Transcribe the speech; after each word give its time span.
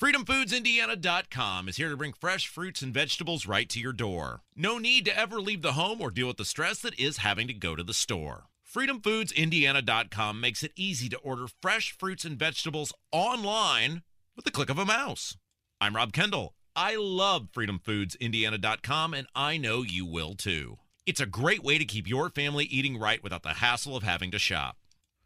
FreedomFoodsIndiana.com 0.00 1.68
is 1.70 1.78
here 1.78 1.88
to 1.88 1.96
bring 1.96 2.12
fresh 2.12 2.46
fruits 2.48 2.82
and 2.82 2.92
vegetables 2.92 3.46
right 3.46 3.66
to 3.70 3.80
your 3.80 3.94
door. 3.94 4.42
No 4.54 4.76
need 4.76 5.06
to 5.06 5.18
ever 5.18 5.40
leave 5.40 5.62
the 5.62 5.72
home 5.72 6.02
or 6.02 6.10
deal 6.10 6.26
with 6.26 6.36
the 6.36 6.44
stress 6.44 6.80
that 6.80 7.00
is 7.00 7.16
having 7.18 7.46
to 7.46 7.54
go 7.54 7.74
to 7.74 7.82
the 7.82 7.94
store. 7.94 8.44
FreedomFoodsIndiana.com 8.70 10.38
makes 10.38 10.62
it 10.62 10.72
easy 10.76 11.08
to 11.08 11.16
order 11.18 11.46
fresh 11.62 11.92
fruits 11.92 12.26
and 12.26 12.38
vegetables 12.38 12.92
online 13.10 14.02
with 14.34 14.44
the 14.44 14.50
click 14.50 14.68
of 14.68 14.78
a 14.78 14.84
mouse. 14.84 15.38
I'm 15.80 15.96
Rob 15.96 16.12
Kendall. 16.12 16.52
I 16.74 16.96
love 16.96 17.48
FreedomFoodsIndiana.com, 17.56 19.14
and 19.14 19.26
I 19.34 19.56
know 19.56 19.80
you 19.80 20.04
will 20.04 20.34
too. 20.34 20.76
It's 21.06 21.22
a 21.22 21.26
great 21.26 21.64
way 21.64 21.78
to 21.78 21.86
keep 21.86 22.06
your 22.06 22.28
family 22.28 22.66
eating 22.66 22.98
right 22.98 23.22
without 23.22 23.44
the 23.44 23.54
hassle 23.54 23.96
of 23.96 24.02
having 24.02 24.30
to 24.32 24.38
shop. 24.38 24.76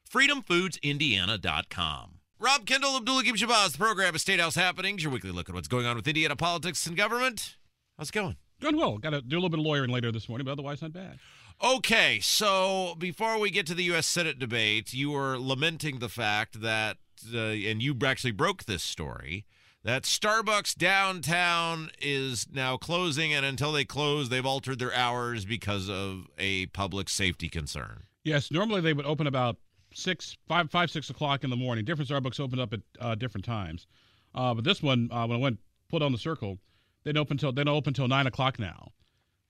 FreedomFoodsIndiana.com. 0.09 2.20
Rob 2.43 2.64
Kendall, 2.64 2.96
Abdul 2.96 3.18
Hakim 3.18 3.36
Shabazz, 3.36 3.72
the 3.72 3.79
program 3.79 4.14
is 4.14 4.22
State 4.22 4.40
House 4.40 4.54
Happenings, 4.54 5.02
your 5.02 5.12
weekly 5.12 5.30
look 5.30 5.50
at 5.50 5.54
what's 5.54 5.68
going 5.68 5.84
on 5.84 5.96
with 5.96 6.09
Indiana 6.09 6.34
politics 6.34 6.86
and 6.86 6.96
government. 6.96 7.58
How's 7.98 8.08
it 8.08 8.12
going? 8.12 8.39
Going 8.62 8.79
well. 8.79 8.96
Got 8.96 9.11
to 9.11 9.21
do 9.21 9.36
a 9.36 9.39
little 9.39 9.50
bit 9.50 9.58
of 9.58 9.67
lawyering 9.67 9.90
later 9.90 10.11
this 10.11 10.26
morning, 10.26 10.46
but 10.46 10.53
otherwise 10.53 10.81
not 10.81 10.95
bad. 10.95 11.18
Okay, 11.62 12.18
so 12.21 12.95
before 12.96 13.39
we 13.39 13.50
get 13.50 13.67
to 13.67 13.75
the 13.75 13.82
U.S. 13.84 14.07
Senate 14.07 14.39
debate, 14.39 14.95
you 14.95 15.11
were 15.11 15.39
lamenting 15.39 15.98
the 15.98 16.08
fact 16.08 16.62
that, 16.62 16.96
uh, 17.31 17.39
and 17.39 17.82
you 17.82 17.95
actually 18.07 18.32
broke 18.32 18.64
this 18.64 18.82
story, 18.82 19.45
that 19.84 20.04
Starbucks 20.04 20.75
downtown 20.76 21.90
is 22.00 22.46
now 22.50 22.79
closing, 22.79 23.34
and 23.34 23.45
until 23.45 23.70
they 23.70 23.84
close, 23.84 24.31
they've 24.31 24.46
altered 24.46 24.79
their 24.79 24.95
hours 24.95 25.45
because 25.45 25.90
of 25.90 26.26
a 26.39 26.64
public 26.68 27.11
safety 27.11 27.50
concern. 27.50 28.04
Yes, 28.25 28.50
normally 28.50 28.81
they 28.81 28.95
would 28.95 29.04
open 29.04 29.26
about 29.26 29.59
six, 29.94 30.36
five, 30.49 30.71
five, 30.71 30.90
six 30.90 31.11
o'clock 31.11 31.44
in 31.44 31.50
the 31.50 31.57
morning. 31.57 31.85
Different 31.85 32.11
Starbucks 32.11 32.41
opened 32.41 32.61
up 32.61 32.72
at 32.72 32.81
uh, 33.00 33.14
different 33.14 33.44
times, 33.44 33.86
uh, 34.34 34.55
but 34.55 34.64
this 34.64 34.83
one, 34.83 35.08
uh, 35.12 35.27
when 35.27 35.39
I 35.39 35.41
went 35.41 35.58
put 35.89 36.03
on 36.03 36.12
the 36.12 36.19
circle, 36.19 36.58
they 37.05 37.12
don't 37.12 37.22
open 37.22 37.36
till 37.36 37.53
they 37.53 37.64
don't 37.64 37.75
open 37.77 37.95
till 37.95 38.08
nine 38.08 38.27
o'clock 38.27 38.59
now. 38.59 38.92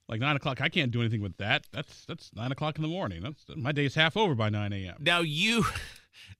Like 0.07 0.19
nine 0.19 0.35
o'clock, 0.35 0.59
I 0.59 0.67
can't 0.67 0.91
do 0.91 0.99
anything 0.99 1.21
with 1.21 1.37
that. 1.37 1.67
That's 1.71 2.05
that's 2.05 2.31
nine 2.33 2.51
o'clock 2.51 2.75
in 2.77 2.81
the 2.81 2.87
morning. 2.87 3.21
That's 3.21 3.45
my 3.55 3.71
day's 3.71 3.95
half 3.95 4.17
over 4.17 4.35
by 4.35 4.49
nine 4.49 4.73
a.m. 4.73 4.97
Now 4.99 5.21
you, 5.21 5.63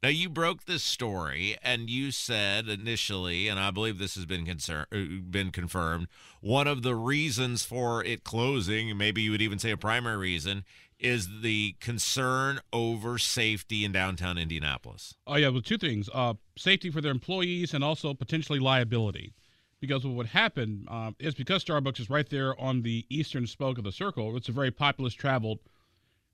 now 0.02 0.09
you 0.09 0.30
broke 0.30 0.66
this 0.66 0.83
story, 0.83 1.58
and 1.61 1.89
you 1.89 2.11
said 2.11 2.67
initially, 2.67 3.47
and 3.47 3.59
I 3.59 3.72
believe 3.72 3.97
this 3.97 4.16
has 4.16 4.25
been 4.25 4.45
concern, 4.45 4.86
uh, 4.91 5.22
been 5.30 5.52
confirmed. 5.52 6.08
One 6.41 6.67
of 6.67 6.81
the 6.81 6.95
reasons 6.95 7.64
for 7.64 8.03
it 8.03 8.23
closing, 8.23 8.97
maybe 8.97 9.22
you 9.22 9.31
would 9.31 9.42
even 9.42 9.59
say 9.59 9.72
a 9.72 9.77
primary 9.77 10.17
reason, 10.17 10.64
is 10.99 11.42
the 11.42 11.75
concern 11.80 12.59
over 12.72 13.17
safety 13.17 13.83
in 13.83 13.92
downtown 13.92 14.38
Indianapolis. 14.38 15.16
Oh 15.27 15.36
yeah, 15.36 15.49
well, 15.49 15.61
two 15.61 15.77
things: 15.77 16.09
uh, 16.14 16.33
safety 16.58 16.89
for 16.89 17.02
their 17.02 17.11
employees 17.11 17.73
and 17.73 17.83
also 17.83 18.14
potentially 18.14 18.59
liability. 18.59 19.33
Because 19.80 20.05
what 20.05 20.14
would 20.14 20.27
happen 20.27 20.86
um, 20.89 21.16
is 21.17 21.33
because 21.33 21.66
Starbucks 21.66 21.99
is 21.99 22.08
right 22.08 22.30
there 22.30 22.59
on 22.61 22.83
the 22.83 23.03
eastern 23.09 23.47
spoke 23.47 23.80
of 23.80 23.83
the 23.83 23.92
circle, 23.92 24.38
it's 24.38 24.47
a 24.47 24.52
very 24.52 24.69
populous 24.69 25.16
traveled 25.16 25.58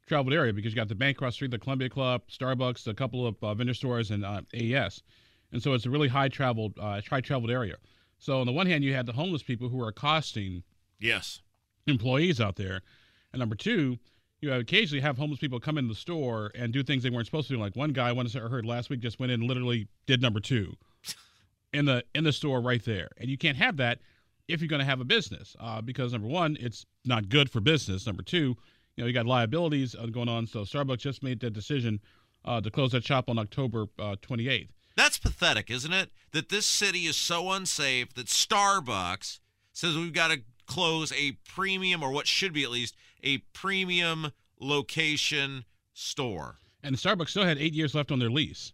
traveled 0.07 0.33
area 0.33 0.53
because 0.53 0.71
you 0.71 0.75
got 0.75 0.87
the 0.87 0.95
bank 0.95 1.17
across 1.17 1.33
the 1.33 1.35
street, 1.35 1.51
the 1.51 1.59
Columbia 1.59 1.89
Club, 1.89 2.21
Starbucks, 2.29 2.87
a 2.87 2.93
couple 2.93 3.27
of 3.27 3.35
uh, 3.43 3.53
vendor 3.53 3.73
stores, 3.73 4.11
and 4.11 4.25
uh, 4.25 4.41
AES, 4.53 5.03
and 5.51 5.61
so 5.61 5.73
it's 5.73 5.85
a 5.85 5.89
really 5.89 6.07
high 6.07 6.29
traveled 6.29 6.73
uh, 6.79 7.01
high 7.09 7.21
traveled 7.21 7.51
area. 7.51 7.75
So 8.19 8.39
on 8.39 8.47
the 8.47 8.53
one 8.53 8.67
hand, 8.67 8.83
you 8.83 8.93
had 8.93 9.05
the 9.05 9.13
homeless 9.13 9.43
people 9.43 9.69
who 9.69 9.81
are 9.81 9.89
accosting 9.89 10.63
yes 10.99 11.41
employees 11.85 12.41
out 12.41 12.55
there, 12.55 12.81
and 13.31 13.39
number 13.39 13.55
two, 13.55 13.97
you 14.41 14.53
occasionally 14.53 15.01
have 15.01 15.17
homeless 15.17 15.39
people 15.39 15.59
come 15.59 15.77
in 15.77 15.87
the 15.87 15.95
store 15.95 16.51
and 16.55 16.71
do 16.71 16.83
things 16.83 17.03
they 17.03 17.09
weren't 17.09 17.25
supposed 17.25 17.47
to 17.47 17.55
do. 17.55 17.59
Like 17.59 17.75
one 17.75 17.91
guy, 17.91 18.11
one 18.11 18.27
I 18.27 18.39
heard 18.39 18.65
last 18.65 18.89
week, 18.89 18.99
just 18.99 19.19
went 19.19 19.31
in 19.31 19.41
and 19.41 19.49
literally 19.49 19.87
did 20.05 20.21
number 20.21 20.39
two 20.39 20.73
in 21.73 21.85
the 21.85 22.03
in 22.13 22.23
the 22.23 22.33
store 22.33 22.61
right 22.61 22.83
there. 22.83 23.09
And 23.17 23.29
you 23.29 23.37
can't 23.37 23.57
have 23.57 23.77
that 23.77 23.99
if 24.47 24.61
you're 24.61 24.69
going 24.69 24.79
to 24.79 24.85
have 24.85 25.01
a 25.01 25.05
business, 25.05 25.55
uh, 25.59 25.81
because 25.81 26.13
number 26.13 26.27
one, 26.27 26.57
it's 26.59 26.85
not 27.03 27.29
good 27.29 27.49
for 27.49 27.59
business. 27.59 28.05
Number 28.05 28.23
two, 28.23 28.55
you 28.97 29.03
know, 29.03 29.07
you 29.07 29.13
got 29.13 29.25
liabilities 29.25 29.95
uh, 29.95 30.07
going 30.07 30.27
on. 30.27 30.47
So 30.47 30.61
Starbucks 30.61 30.99
just 30.99 31.23
made 31.23 31.39
that 31.41 31.53
decision 31.53 32.01
uh, 32.43 32.59
to 32.59 32.69
close 32.69 32.91
that 32.91 33.05
shop 33.05 33.29
on 33.29 33.37
October 33.37 33.85
28th. 33.97 34.63
Uh, 34.63 34.67
That's 34.97 35.19
pathetic, 35.19 35.69
isn't 35.69 35.93
it? 35.93 36.11
That 36.33 36.49
this 36.49 36.65
city 36.65 37.05
is 37.05 37.15
so 37.15 37.51
unsafe 37.51 38.13
that 38.15 38.27
Starbucks 38.27 39.39
says 39.71 39.95
we've 39.95 40.11
got 40.11 40.31
to 40.31 40.41
close 40.65 41.13
a 41.13 41.33
premium, 41.47 42.03
or 42.03 42.11
what 42.11 42.27
should 42.27 42.51
be 42.51 42.63
at 42.63 42.71
least 42.71 42.95
a 43.23 43.37
premium 43.53 44.31
location 44.59 45.63
store. 45.93 46.55
And 46.83 46.95
Starbucks 46.95 47.29
still 47.29 47.45
had 47.45 47.57
eight 47.57 47.73
years 47.73 47.93
left 47.93 48.11
on 48.11 48.19
their 48.19 48.29
lease 48.29 48.73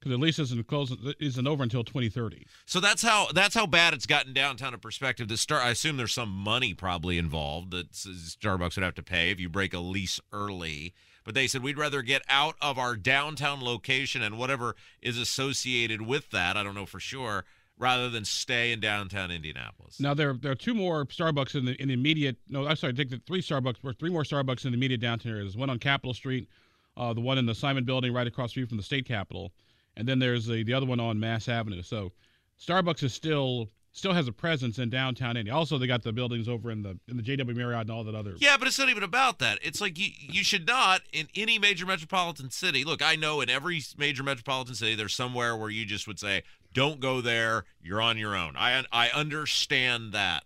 because 0.00 0.10
their 0.10 0.18
lease 0.18 0.38
isn't 0.38 0.66
closed 0.66 0.96
isn't 1.20 1.46
over 1.46 1.62
until 1.62 1.84
2030. 1.84 2.46
So 2.64 2.80
that's 2.80 3.02
how 3.02 3.28
that's 3.34 3.54
how 3.54 3.66
bad 3.66 3.92
it's 3.92 4.06
gotten 4.06 4.32
downtown 4.32 4.72
in 4.72 4.80
perspective. 4.80 5.28
To 5.28 5.36
start, 5.36 5.62
I 5.64 5.70
assume 5.70 5.98
there's 5.98 6.14
some 6.14 6.30
money 6.30 6.72
probably 6.72 7.18
involved 7.18 7.70
that 7.72 7.92
Starbucks 7.92 8.76
would 8.76 8.84
have 8.84 8.94
to 8.94 9.02
pay 9.02 9.30
if 9.30 9.38
you 9.38 9.48
break 9.48 9.74
a 9.74 9.80
lease 9.80 10.20
early. 10.32 10.94
But 11.22 11.34
they 11.34 11.46
said 11.46 11.62
we'd 11.62 11.78
rather 11.78 12.00
get 12.00 12.22
out 12.30 12.56
of 12.62 12.78
our 12.78 12.96
downtown 12.96 13.62
location 13.62 14.22
and 14.22 14.38
whatever 14.38 14.74
is 15.02 15.18
associated 15.18 16.02
with 16.02 16.30
that. 16.30 16.56
I 16.56 16.62
don't 16.62 16.74
know 16.74 16.86
for 16.86 16.98
sure 16.98 17.44
rather 17.80 18.10
than 18.10 18.24
stay 18.24 18.72
in 18.72 18.78
downtown 18.78 19.30
Indianapolis. 19.30 19.98
Now 20.00 20.14
there 20.14 20.32
there 20.34 20.52
are 20.52 20.56
two 20.56 20.74
more 20.74 21.04
Starbucks 21.06 21.54
in 21.56 21.64
the 21.64 21.80
in 21.80 21.88
the 21.88 21.94
immediate. 21.94 22.36
No, 22.48 22.66
I'm 22.66 22.76
sorry. 22.76 22.94
Take 22.94 23.10
the 23.10 23.20
three 23.26 23.42
Starbucks 23.42 23.76
or 23.82 23.92
three 23.92 24.10
more 24.10 24.22
Starbucks 24.22 24.64
in 24.64 24.72
the 24.72 24.76
immediate 24.76 25.00
downtown 25.00 25.32
area. 25.32 25.44
There's 25.44 25.56
one 25.56 25.70
on 25.70 25.78
Capitol 25.78 26.14
Street, 26.14 26.48
uh, 26.96 27.12
the 27.12 27.20
one 27.20 27.38
in 27.38 27.46
the 27.46 27.54
Simon 27.54 27.84
Building 27.84 28.12
right 28.12 28.26
across 28.26 28.50
the 28.50 28.52
street 28.52 28.68
from 28.68 28.76
the 28.76 28.82
state 28.82 29.06
capitol, 29.06 29.52
and 30.00 30.08
then 30.08 30.18
there's 30.18 30.46
the 30.46 30.64
the 30.64 30.74
other 30.74 30.86
one 30.86 30.98
on 30.98 31.20
Mass 31.20 31.48
Avenue. 31.48 31.82
So 31.82 32.12
Starbucks 32.60 33.02
is 33.02 33.14
still 33.14 33.70
still 33.92 34.12
has 34.12 34.28
a 34.28 34.32
presence 34.32 34.78
in 34.78 34.88
downtown 34.88 35.36
Indy. 35.36 35.50
Also, 35.50 35.76
they 35.76 35.86
got 35.86 36.02
the 36.02 36.12
buildings 36.12 36.48
over 36.48 36.70
in 36.70 36.82
the 36.82 36.98
in 37.08 37.16
the 37.16 37.22
JW 37.22 37.54
Marriott 37.54 37.82
and 37.82 37.90
all 37.90 38.04
that 38.04 38.14
other. 38.14 38.34
Yeah, 38.38 38.56
but 38.56 38.66
it's 38.66 38.78
not 38.78 38.88
even 38.88 39.02
about 39.02 39.38
that. 39.40 39.58
It's 39.62 39.80
like 39.80 39.98
you 39.98 40.08
you 40.18 40.42
should 40.42 40.66
not 40.66 41.02
in 41.12 41.28
any 41.36 41.58
major 41.58 41.86
metropolitan 41.86 42.50
city. 42.50 42.82
Look, 42.82 43.02
I 43.02 43.16
know 43.16 43.40
in 43.40 43.50
every 43.50 43.82
major 43.96 44.22
metropolitan 44.22 44.74
city 44.74 44.94
there's 44.94 45.14
somewhere 45.14 45.56
where 45.56 45.70
you 45.70 45.84
just 45.84 46.06
would 46.08 46.18
say, 46.18 46.42
don't 46.72 47.00
go 47.00 47.20
there. 47.20 47.64
You're 47.80 48.00
on 48.00 48.18
your 48.18 48.34
own. 48.34 48.56
I 48.56 48.84
I 48.90 49.10
understand 49.10 50.12
that. 50.12 50.44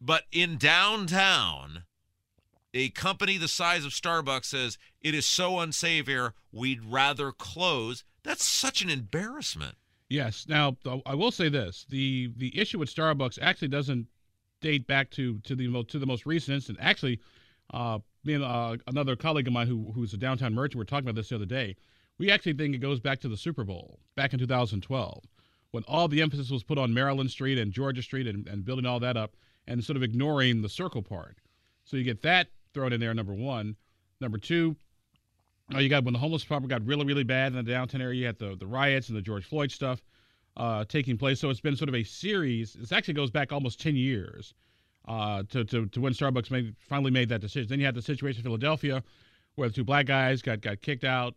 But 0.00 0.24
in 0.30 0.58
downtown, 0.58 1.84
a 2.72 2.90
company 2.90 3.36
the 3.36 3.48
size 3.48 3.84
of 3.84 3.92
Starbucks 3.92 4.46
says 4.46 4.78
it 5.00 5.14
is 5.14 5.26
so 5.26 5.58
unsafe 5.58 6.06
here, 6.06 6.34
we'd 6.52 6.84
rather 6.84 7.32
close. 7.32 8.04
That's 8.28 8.44
such 8.44 8.82
an 8.82 8.90
embarrassment. 8.90 9.76
Yes. 10.10 10.44
Now, 10.46 10.76
I 11.06 11.14
will 11.14 11.30
say 11.30 11.48
this: 11.48 11.86
the 11.88 12.30
the 12.36 12.56
issue 12.60 12.78
with 12.78 12.94
Starbucks 12.94 13.38
actually 13.40 13.68
doesn't 13.68 14.06
date 14.60 14.86
back 14.86 15.10
to 15.12 15.38
to 15.38 15.56
the 15.56 15.84
to 15.84 15.98
the 15.98 16.04
most 16.04 16.26
recent 16.26 16.56
incident. 16.56 16.78
Actually, 16.84 17.20
uh, 17.72 18.00
me 18.24 18.34
and 18.34 18.44
uh, 18.44 18.76
another 18.86 19.16
colleague 19.16 19.46
of 19.46 19.54
mine 19.54 19.66
who 19.66 19.92
who's 19.94 20.12
a 20.12 20.18
downtown 20.18 20.54
merchant 20.54 20.74
we 20.74 20.80
were 20.80 20.84
talking 20.84 21.08
about 21.08 21.14
this 21.14 21.30
the 21.30 21.36
other 21.36 21.46
day. 21.46 21.74
We 22.18 22.30
actually 22.30 22.52
think 22.52 22.74
it 22.74 22.78
goes 22.78 23.00
back 23.00 23.18
to 23.20 23.28
the 23.28 23.36
Super 23.36 23.64
Bowl 23.64 23.98
back 24.14 24.34
in 24.34 24.38
2012 24.38 25.24
when 25.70 25.84
all 25.84 26.06
the 26.06 26.20
emphasis 26.20 26.50
was 26.50 26.62
put 26.62 26.76
on 26.76 26.92
Maryland 26.92 27.30
Street 27.30 27.56
and 27.56 27.72
Georgia 27.72 28.02
Street 28.02 28.26
and, 28.26 28.46
and 28.46 28.62
building 28.62 28.84
all 28.84 29.00
that 29.00 29.16
up 29.16 29.36
and 29.66 29.82
sort 29.82 29.96
of 29.96 30.02
ignoring 30.02 30.60
the 30.60 30.68
circle 30.68 31.02
part. 31.02 31.38
So 31.84 31.96
you 31.96 32.04
get 32.04 32.20
that 32.22 32.48
thrown 32.74 32.92
in 32.92 33.00
there, 33.00 33.14
number 33.14 33.34
one. 33.34 33.76
Number 34.20 34.36
two, 34.36 34.76
oh, 35.74 35.78
you 35.78 35.88
got 35.88 36.04
when 36.04 36.12
the 36.12 36.20
homeless 36.20 36.44
problem 36.44 36.68
got 36.68 36.84
really, 36.86 37.04
really 37.04 37.24
bad 37.24 37.52
in 37.52 37.64
the 37.64 37.70
downtown 37.70 38.00
area, 38.00 38.20
you 38.20 38.26
had 38.26 38.38
the, 38.38 38.56
the 38.56 38.66
riots 38.66 39.08
and 39.08 39.16
the 39.16 39.22
George 39.22 39.44
Floyd 39.44 39.70
stuff 39.70 40.02
uh, 40.56 40.84
taking 40.84 41.16
place. 41.16 41.40
So 41.40 41.50
it's 41.50 41.60
been 41.60 41.76
sort 41.76 41.88
of 41.88 41.94
a 41.94 42.04
series. 42.04 42.74
This 42.74 42.92
actually 42.92 43.14
goes 43.14 43.30
back 43.30 43.52
almost 43.52 43.80
10 43.80 43.96
years 43.96 44.54
uh, 45.06 45.42
to, 45.50 45.64
to, 45.64 45.86
to 45.86 46.00
when 46.00 46.12
Starbucks 46.12 46.50
made, 46.50 46.74
finally 46.78 47.10
made 47.10 47.28
that 47.28 47.40
decision. 47.40 47.68
Then 47.68 47.80
you 47.80 47.86
had 47.86 47.94
the 47.94 48.02
situation 48.02 48.40
in 48.40 48.44
Philadelphia 48.44 49.02
where 49.54 49.68
the 49.68 49.74
two 49.74 49.84
black 49.84 50.06
guys 50.06 50.42
got, 50.42 50.60
got 50.60 50.80
kicked 50.80 51.04
out 51.04 51.34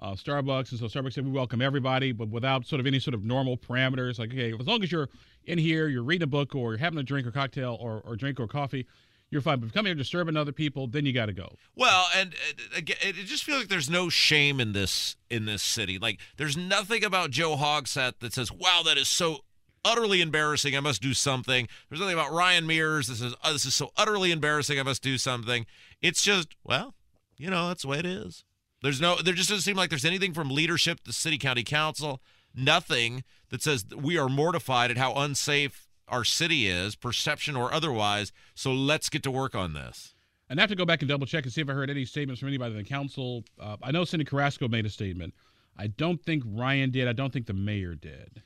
uh, 0.00 0.12
Starbucks, 0.12 0.70
and 0.70 0.80
so 0.80 0.86
Starbucks 0.86 1.14
said 1.14 1.24
we 1.24 1.30
welcome 1.30 1.62
everybody, 1.62 2.12
but 2.12 2.28
without 2.28 2.66
sort 2.66 2.80
of 2.80 2.86
any 2.86 2.98
sort 2.98 3.14
of 3.14 3.24
normal 3.24 3.56
parameters. 3.56 4.18
Like, 4.18 4.32
okay, 4.32 4.52
as 4.52 4.66
long 4.66 4.82
as 4.82 4.90
you're 4.90 5.08
in 5.44 5.58
here, 5.58 5.88
you're 5.88 6.02
reading 6.02 6.24
a 6.24 6.26
book, 6.26 6.54
or 6.54 6.72
you're 6.72 6.78
having 6.78 6.98
a 6.98 7.02
drink 7.02 7.26
or 7.26 7.30
cocktail, 7.30 7.78
or, 7.80 8.02
or 8.04 8.16
drink 8.16 8.40
or 8.40 8.48
coffee, 8.48 8.86
you're 9.30 9.40
fine. 9.40 9.58
But 9.58 9.66
if 9.66 9.72
you 9.72 9.78
come 9.78 9.86
here 9.86 9.94
disturbing 9.94 10.36
other 10.36 10.52
people, 10.52 10.86
then 10.86 11.06
you 11.06 11.12
got 11.12 11.26
to 11.26 11.32
go. 11.32 11.56
Well, 11.74 12.06
and 12.16 12.34
uh, 12.34 12.78
again, 12.78 12.96
it 13.00 13.24
just 13.24 13.44
feels 13.44 13.60
like 13.60 13.68
there's 13.68 13.90
no 13.90 14.08
shame 14.08 14.60
in 14.60 14.72
this 14.72 15.16
in 15.30 15.46
this 15.46 15.62
city. 15.62 15.98
Like, 15.98 16.20
there's 16.36 16.56
nothing 16.56 17.04
about 17.04 17.30
Joe 17.30 17.56
Hogsett 17.56 18.20
that 18.20 18.32
says, 18.32 18.52
"Wow, 18.52 18.82
that 18.84 18.98
is 18.98 19.08
so." 19.08 19.38
Utterly 19.86 20.22
embarrassing. 20.22 20.74
I 20.74 20.80
must 20.80 21.02
do 21.02 21.12
something. 21.12 21.68
There's 21.90 22.00
nothing 22.00 22.14
about 22.14 22.32
Ryan 22.32 22.66
Mears. 22.66 23.08
This 23.08 23.20
is 23.20 23.34
oh, 23.44 23.52
this 23.52 23.66
is 23.66 23.74
so 23.74 23.90
utterly 23.98 24.32
embarrassing. 24.32 24.80
I 24.80 24.82
must 24.82 25.02
do 25.02 25.18
something. 25.18 25.66
It's 26.00 26.22
just 26.22 26.56
well, 26.64 26.94
you 27.36 27.50
know, 27.50 27.68
that's 27.68 27.82
the 27.82 27.88
way 27.88 27.98
it 27.98 28.06
is. 28.06 28.44
There's 28.84 29.00
no, 29.00 29.16
there 29.16 29.32
just 29.32 29.48
doesn't 29.48 29.62
seem 29.62 29.76
like 29.76 29.88
there's 29.88 30.04
anything 30.04 30.34
from 30.34 30.50
leadership, 30.50 31.00
the 31.04 31.12
city 31.14 31.38
county 31.38 31.64
council, 31.64 32.20
nothing 32.54 33.24
that 33.48 33.62
says 33.62 33.86
we 33.96 34.18
are 34.18 34.28
mortified 34.28 34.90
at 34.90 34.98
how 34.98 35.14
unsafe 35.14 35.83
our 36.08 36.24
city 36.24 36.66
is, 36.66 36.96
perception 36.96 37.56
or 37.56 37.72
otherwise. 37.72 38.32
So 38.54 38.72
let's 38.72 39.08
get 39.08 39.22
to 39.24 39.30
work 39.30 39.54
on 39.54 39.72
this. 39.72 40.14
And 40.48 40.60
I 40.60 40.62
have 40.62 40.70
to 40.70 40.76
go 40.76 40.84
back 40.84 41.00
and 41.00 41.08
double 41.08 41.26
check 41.26 41.44
and 41.44 41.52
see 41.52 41.60
if 41.60 41.70
I 41.70 41.72
heard 41.72 41.90
any 41.90 42.04
statements 42.04 42.40
from 42.40 42.48
anybody 42.48 42.72
in 42.72 42.78
the 42.78 42.84
council. 42.84 43.44
Uh, 43.58 43.76
I 43.82 43.90
know 43.90 44.02
Cyndi 44.02 44.26
Carrasco 44.26 44.68
made 44.68 44.84
a 44.84 44.90
statement. 44.90 45.34
I 45.76 45.88
don't 45.88 46.22
think 46.22 46.44
Ryan 46.46 46.90
did. 46.90 47.08
I 47.08 47.12
don't 47.12 47.32
think 47.32 47.46
the 47.46 47.54
mayor 47.54 47.94
did. 47.94 48.42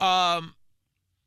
Um, 0.00 0.54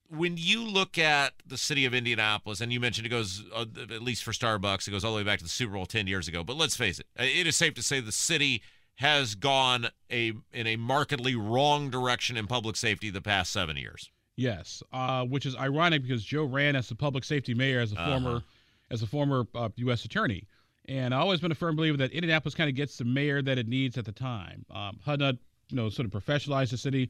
when 0.09 0.35
you 0.37 0.63
look 0.65 0.97
at 0.97 1.33
the 1.45 1.57
city 1.57 1.85
of 1.85 1.93
Indianapolis, 1.93 2.59
and 2.59 2.73
you 2.73 2.79
mentioned 2.79 3.05
it 3.05 3.09
goes, 3.09 3.43
uh, 3.55 3.65
at 3.77 4.01
least 4.01 4.23
for 4.23 4.31
Starbucks, 4.31 4.87
it 4.87 4.91
goes 4.91 5.05
all 5.05 5.13
the 5.13 5.17
way 5.17 5.23
back 5.23 5.39
to 5.39 5.45
the 5.45 5.49
Super 5.49 5.73
Bowl 5.73 5.85
10 5.85 6.07
years 6.07 6.27
ago. 6.27 6.43
But 6.43 6.57
let's 6.57 6.75
face 6.75 6.99
it, 6.99 7.05
uh, 7.19 7.23
it 7.23 7.47
is 7.47 7.55
safe 7.55 7.73
to 7.75 7.83
say 7.83 7.99
the 7.99 8.11
city 8.11 8.61
has 8.95 9.35
gone 9.35 9.87
a 10.11 10.33
in 10.51 10.67
a 10.67 10.75
markedly 10.75 11.35
wrong 11.35 11.89
direction 11.89 12.37
in 12.37 12.45
public 12.45 12.75
safety 12.75 13.09
the 13.09 13.21
past 13.21 13.51
seven 13.51 13.77
years. 13.77 14.11
Yes, 14.37 14.81
uh, 14.93 15.25
which 15.25 15.45
is 15.45 15.55
ironic 15.55 16.01
because 16.03 16.23
Joe 16.23 16.45
ran 16.45 16.75
as 16.75 16.87
the 16.89 16.95
public 16.95 17.23
safety 17.23 17.53
mayor 17.53 17.79
as 17.79 17.91
a 17.91 17.99
Uh-huh. 17.99 18.09
former 18.11 18.43
as 18.89 19.01
a 19.01 19.07
former 19.07 19.45
uh, 19.55 19.69
U.S. 19.77 20.03
attorney, 20.03 20.43
and 20.85 21.13
I've 21.13 21.21
always 21.21 21.39
been 21.39 21.51
a 21.51 21.55
firm 21.55 21.75
believer 21.77 21.95
that 21.97 22.11
Indianapolis 22.11 22.53
kind 22.55 22.69
of 22.69 22.75
gets 22.75 22.97
the 22.97 23.05
mayor 23.05 23.41
that 23.41 23.57
it 23.57 23.67
needs 23.67 23.97
at 23.97 24.03
the 24.03 24.11
time. 24.11 24.65
Um, 24.69 24.99
Hudnut, 25.07 25.37
you 25.69 25.77
know, 25.77 25.87
sort 25.89 26.05
of 26.05 26.11
professionalized 26.11 26.71
the 26.71 26.77
city. 26.77 27.09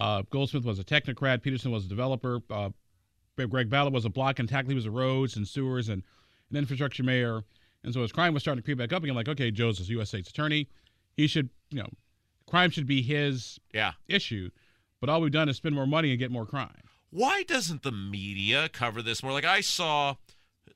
Uh, 0.00 0.22
Goldsmith 0.30 0.64
was 0.64 0.80
a 0.80 0.84
technocrat. 0.84 1.42
Peterson 1.42 1.70
was 1.70 1.84
a 1.84 1.88
developer. 1.88 2.40
Uh, 2.50 2.70
Greg 3.36 3.70
Ballard 3.70 3.92
was 3.92 4.04
a 4.04 4.08
block 4.10 4.38
and 4.40 4.48
tackle. 4.48 4.70
He 4.70 4.74
was 4.74 4.86
a 4.86 4.90
roads 4.90 5.36
and 5.36 5.46
sewers 5.46 5.88
and 5.88 6.02
an 6.50 6.56
infrastructure 6.56 7.02
mayor. 7.04 7.42
And 7.84 7.92
so 7.94 8.02
as 8.02 8.10
crime 8.10 8.34
was 8.34 8.42
starting 8.42 8.62
to 8.62 8.64
creep 8.64 8.78
back 8.78 8.92
up 8.92 9.02
again, 9.04 9.14
like, 9.14 9.28
okay, 9.28 9.50
Joe's 9.52 9.78
a 9.80 9.84
U.S. 9.92 10.08
State's 10.08 10.30
attorney. 10.30 10.68
He 11.16 11.26
should, 11.28 11.50
you 11.70 11.78
know, 11.78 11.88
crime 12.48 12.70
should 12.70 12.86
be 12.86 13.02
his 13.02 13.60
Yeah. 13.72 13.92
issue. 14.08 14.50
But 15.02 15.10
all 15.10 15.20
we've 15.20 15.32
done 15.32 15.48
is 15.48 15.56
spend 15.56 15.74
more 15.74 15.86
money 15.86 16.10
and 16.10 16.18
get 16.20 16.30
more 16.30 16.46
crime. 16.46 16.84
Why 17.10 17.42
doesn't 17.42 17.82
the 17.82 17.90
media 17.90 18.68
cover 18.68 19.02
this 19.02 19.20
more? 19.20 19.32
Like 19.32 19.44
I 19.44 19.60
saw 19.60 20.14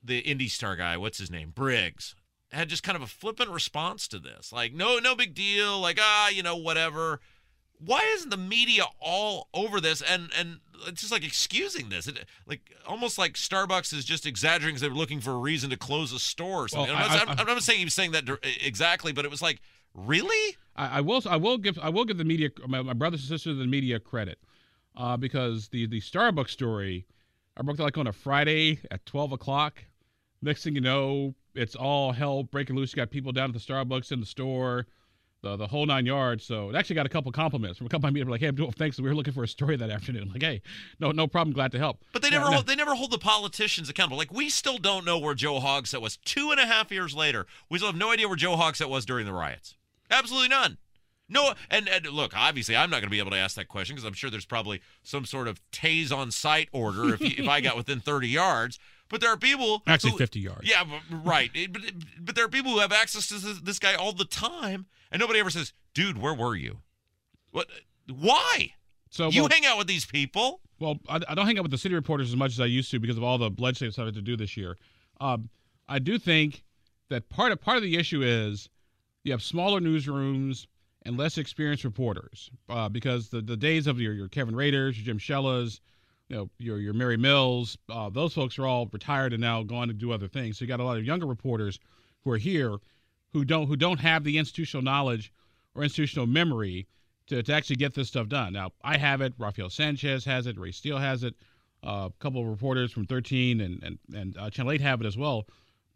the 0.03 0.19
Indy 0.19 0.49
Star 0.49 0.75
guy, 0.75 0.97
what's 0.97 1.17
his 1.17 1.31
name, 1.31 1.51
Briggs, 1.55 2.13
had 2.51 2.67
just 2.67 2.83
kind 2.83 2.97
of 2.97 3.01
a 3.01 3.07
flippant 3.07 3.49
response 3.49 4.05
to 4.09 4.19
this. 4.19 4.51
Like, 4.51 4.73
no, 4.73 4.99
no 4.99 5.15
big 5.15 5.33
deal. 5.33 5.79
Like, 5.79 5.97
ah, 6.01 6.27
you 6.27 6.43
know, 6.43 6.57
whatever. 6.57 7.21
Why 7.79 8.01
isn't 8.15 8.29
the 8.29 8.35
media 8.37 8.83
all 8.99 9.47
over 9.53 9.79
this 9.79 10.01
and 10.01 10.29
and 10.37 10.57
it's 10.87 10.99
just 10.99 11.13
like 11.13 11.23
excusing 11.23 11.87
this? 11.87 12.05
It, 12.05 12.25
like 12.45 12.73
almost 12.85 13.17
like 13.17 13.35
Starbucks 13.35 13.93
is 13.93 14.03
just 14.03 14.25
exaggerating 14.25 14.71
because 14.75 14.81
they're 14.81 14.89
looking 14.89 15.21
for 15.21 15.31
a 15.31 15.37
reason 15.37 15.69
to 15.69 15.77
close 15.77 16.11
a 16.11 16.19
store 16.19 16.65
or 16.65 16.67
something. 16.67 16.93
Well, 16.93 17.01
I'm, 17.01 17.15
not, 17.17 17.27
I- 17.29 17.31
I'm, 17.31 17.39
I'm 17.39 17.47
not 17.47 17.63
saying 17.63 17.79
he 17.79 17.85
was 17.85 17.93
saying 17.93 18.11
that 18.11 18.25
exactly, 18.61 19.13
but 19.13 19.23
it 19.23 19.31
was 19.31 19.41
like, 19.41 19.61
really? 19.97 20.55
I, 20.75 20.99
I 20.99 21.01
will 21.01 21.21
I 21.27 21.35
will 21.35 21.57
give 21.57 21.77
I 21.79 21.89
will 21.89 22.05
give 22.05 22.17
the 22.17 22.23
media 22.25 22.49
my, 22.67 22.81
my 22.81 22.93
brothers 22.93 23.21
and 23.21 23.29
sisters 23.29 23.53
of 23.53 23.57
the 23.57 23.65
media 23.67 23.99
credit 23.99 24.39
uh, 24.95 25.17
because 25.17 25.69
the 25.69 25.87
the 25.87 25.99
Starbucks 25.99 26.49
story 26.49 27.05
I 27.57 27.63
broke 27.63 27.77
that 27.77 27.83
like 27.83 27.97
on 27.97 28.07
a 28.07 28.13
Friday 28.13 28.79
at 28.91 29.05
twelve 29.05 29.31
o'clock. 29.31 29.83
Next 30.41 30.63
thing 30.63 30.75
you 30.75 30.81
know, 30.81 31.33
it's 31.55 31.75
all 31.75 32.11
hell 32.11 32.43
breaking 32.43 32.75
loose. 32.75 32.93
You 32.93 32.97
got 32.97 33.09
people 33.09 33.31
down 33.31 33.49
at 33.49 33.53
the 33.53 33.59
Starbucks 33.59 34.11
in 34.11 34.19
the 34.19 34.27
store, 34.27 34.85
the 35.41 35.55
the 35.55 35.65
whole 35.65 35.87
nine 35.87 36.05
yards. 36.05 36.45
So 36.45 36.69
it 36.69 36.75
actually 36.75 36.95
got 36.95 37.07
a 37.07 37.09
couple 37.09 37.31
compliments 37.31 37.79
from 37.79 37.87
a 37.87 37.89
couple 37.89 38.07
of 38.07 38.13
media 38.13 38.29
like, 38.29 38.41
"Hey, 38.41 38.47
I'm 38.47 38.71
thanks. 38.73 38.99
We 38.99 39.09
were 39.09 39.15
looking 39.15 39.33
for 39.33 39.43
a 39.43 39.47
story 39.47 39.75
that 39.77 39.89
afternoon." 39.89 40.23
I'm 40.23 40.29
like, 40.29 40.43
"Hey, 40.43 40.61
no 40.99 41.11
no 41.11 41.25
problem. 41.25 41.53
Glad 41.55 41.71
to 41.71 41.79
help." 41.79 42.03
But 42.13 42.21
they 42.21 42.29
never 42.29 42.45
hold, 42.45 42.67
they 42.67 42.75
never 42.75 42.93
hold 42.93 43.09
the 43.09 43.17
politicians 43.17 43.89
accountable. 43.89 44.17
Like 44.17 44.31
we 44.31 44.49
still 44.49 44.77
don't 44.77 45.05
know 45.05 45.17
where 45.17 45.33
Joe 45.33 45.59
Hogsett 45.59 46.01
was. 46.01 46.17
Two 46.17 46.51
and 46.51 46.59
a 46.59 46.67
half 46.67 46.91
years 46.91 47.15
later, 47.15 47.47
we 47.69 47.79
still 47.79 47.89
have 47.89 47.97
no 47.97 48.11
idea 48.11 48.27
where 48.27 48.37
Joe 48.37 48.55
Hogsett 48.55 48.89
was 48.89 49.05
during 49.05 49.25
the 49.25 49.33
riots. 49.33 49.76
Absolutely 50.09 50.49
none. 50.49 50.77
No, 51.29 51.53
and, 51.69 51.89
and 51.89 52.05
look, 52.07 52.31
obviously, 52.35 52.75
I'm 52.75 52.89
not 52.89 52.97
going 52.97 53.09
to 53.09 53.09
be 53.09 53.19
able 53.19 53.31
to 53.31 53.37
ask 53.37 53.57
that 53.57 53.67
question 53.67 53.95
because 53.95 54.07
I'm 54.07 54.13
sure 54.13 54.29
there's 54.29 54.45
probably 54.45 54.81
some 55.03 55.25
sort 55.25 55.49
of 55.49 55.59
tase 55.71 56.11
on 56.15 56.31
site 56.31 56.69
order 56.71 57.15
if 57.15 57.21
you, 57.21 57.43
if 57.43 57.49
I 57.49 57.59
got 57.59 57.75
within 57.75 57.99
30 57.99 58.29
yards. 58.29 58.79
But 59.09 59.21
there 59.21 59.31
are 59.31 59.37
people 59.37 59.83
Actually, 59.87 60.11
who- 60.11 60.17
fifty 60.17 60.39
yards. 60.41 60.67
Yeah, 60.69 60.83
right. 61.23 61.49
But 61.71 61.81
but 62.19 62.35
there 62.35 62.45
are 62.45 62.49
people 62.49 62.73
who 62.73 62.79
have 62.79 62.91
access 62.91 63.27
to 63.27 63.35
this, 63.35 63.59
this 63.61 63.79
guy 63.79 63.93
all 63.95 64.11
the 64.11 64.25
time, 64.25 64.85
and 65.11 65.19
nobody 65.19 65.39
ever 65.39 65.49
says, 65.49 65.71
"Dude, 65.93 66.17
where 66.17 66.33
were 66.33 66.55
you? 66.55 66.79
What? 67.51 67.67
Why? 68.13 68.73
So 69.09 69.29
you 69.29 69.43
well, 69.43 69.49
hang 69.49 69.65
out 69.65 69.77
with 69.77 69.87
these 69.87 70.05
people?" 70.05 70.59
Well, 70.79 70.99
I, 71.07 71.21
I 71.27 71.35
don't 71.35 71.45
hang 71.45 71.57
out 71.57 71.63
with 71.63 71.71
the 71.71 71.77
city 71.77 71.95
reporters 71.95 72.29
as 72.29 72.35
much 72.35 72.51
as 72.51 72.59
I 72.59 72.65
used 72.65 72.91
to 72.91 72.99
because 72.99 73.15
of 73.17 73.23
all 73.23 73.37
the 73.37 73.49
legislative 73.57 73.93
stuff 73.93 74.03
I 74.03 74.05
had 74.07 74.15
to 74.15 74.21
do 74.21 74.35
this 74.35 74.57
year. 74.57 74.77
Um, 75.21 75.49
I 75.87 75.99
do 75.99 76.19
think 76.19 76.63
that 77.09 77.29
part 77.29 77.53
of 77.53 77.61
part 77.61 77.77
of 77.77 77.83
the 77.83 77.95
issue 77.95 78.21
is 78.21 78.67
you 79.23 79.31
have 79.31 79.43
smaller 79.43 79.79
newsrooms 79.79 80.67
and 81.05 81.17
less 81.17 81.37
experienced 81.37 81.83
reporters 81.83 82.49
uh, 82.69 82.89
because 82.89 83.29
the, 83.29 83.41
the 83.41 83.57
days 83.57 83.87
of 83.87 83.99
your, 83.99 84.13
your 84.13 84.27
Kevin 84.27 84.55
Raders, 84.55 84.97
your 84.97 85.05
Jim 85.05 85.19
Shellas, 85.19 85.79
you 86.29 86.35
know, 86.35 86.49
your 86.57 86.79
your 86.79 86.93
Mary 86.93 87.17
Milz, 87.17 87.77
uh, 87.89 88.09
those 88.09 88.33
folks 88.33 88.59
are 88.59 88.65
all 88.65 88.87
retired 88.91 89.33
and 89.33 89.41
now 89.41 89.63
gone 89.63 89.87
to 89.87 89.93
do 89.93 90.11
other 90.11 90.27
things. 90.27 90.57
So 90.57 90.65
you 90.65 90.67
got 90.67 90.81
a 90.81 90.83
lot 90.83 90.97
of 90.97 91.05
younger 91.05 91.25
reporters 91.25 91.79
who 92.23 92.31
are 92.31 92.37
here 92.37 92.77
who 93.33 93.45
don't 93.45 93.67
who 93.67 93.75
don't 93.75 93.99
have 93.99 94.23
the 94.23 94.37
institutional 94.37 94.83
knowledge 94.83 95.31
or 95.75 95.83
institutional 95.83 96.27
memory 96.27 96.87
to, 97.27 97.43
to 97.43 97.53
actually 97.53 97.75
get 97.75 97.93
this 97.93 98.07
stuff 98.07 98.27
done. 98.27 98.53
Now, 98.53 98.71
I 98.83 98.97
have 98.97 99.21
it. 99.21 99.33
Rafael 99.37 99.69
Sanchez 99.69 100.25
has 100.25 100.47
it. 100.47 100.57
Ray 100.57 100.71
Steele 100.71 100.97
has 100.97 101.23
it. 101.23 101.35
Uh, 101.85 102.09
a 102.09 102.13
couple 102.19 102.41
of 102.41 102.47
reporters 102.47 102.91
from 102.91 103.05
13 103.05 103.61
and 103.61 103.81
and 103.83 103.99
and 104.13 104.37
uh, 104.37 104.49
Channel 104.49 104.73
8 104.73 104.81
have 104.81 105.01
it 105.01 105.07
as 105.07 105.17
well. 105.17 105.45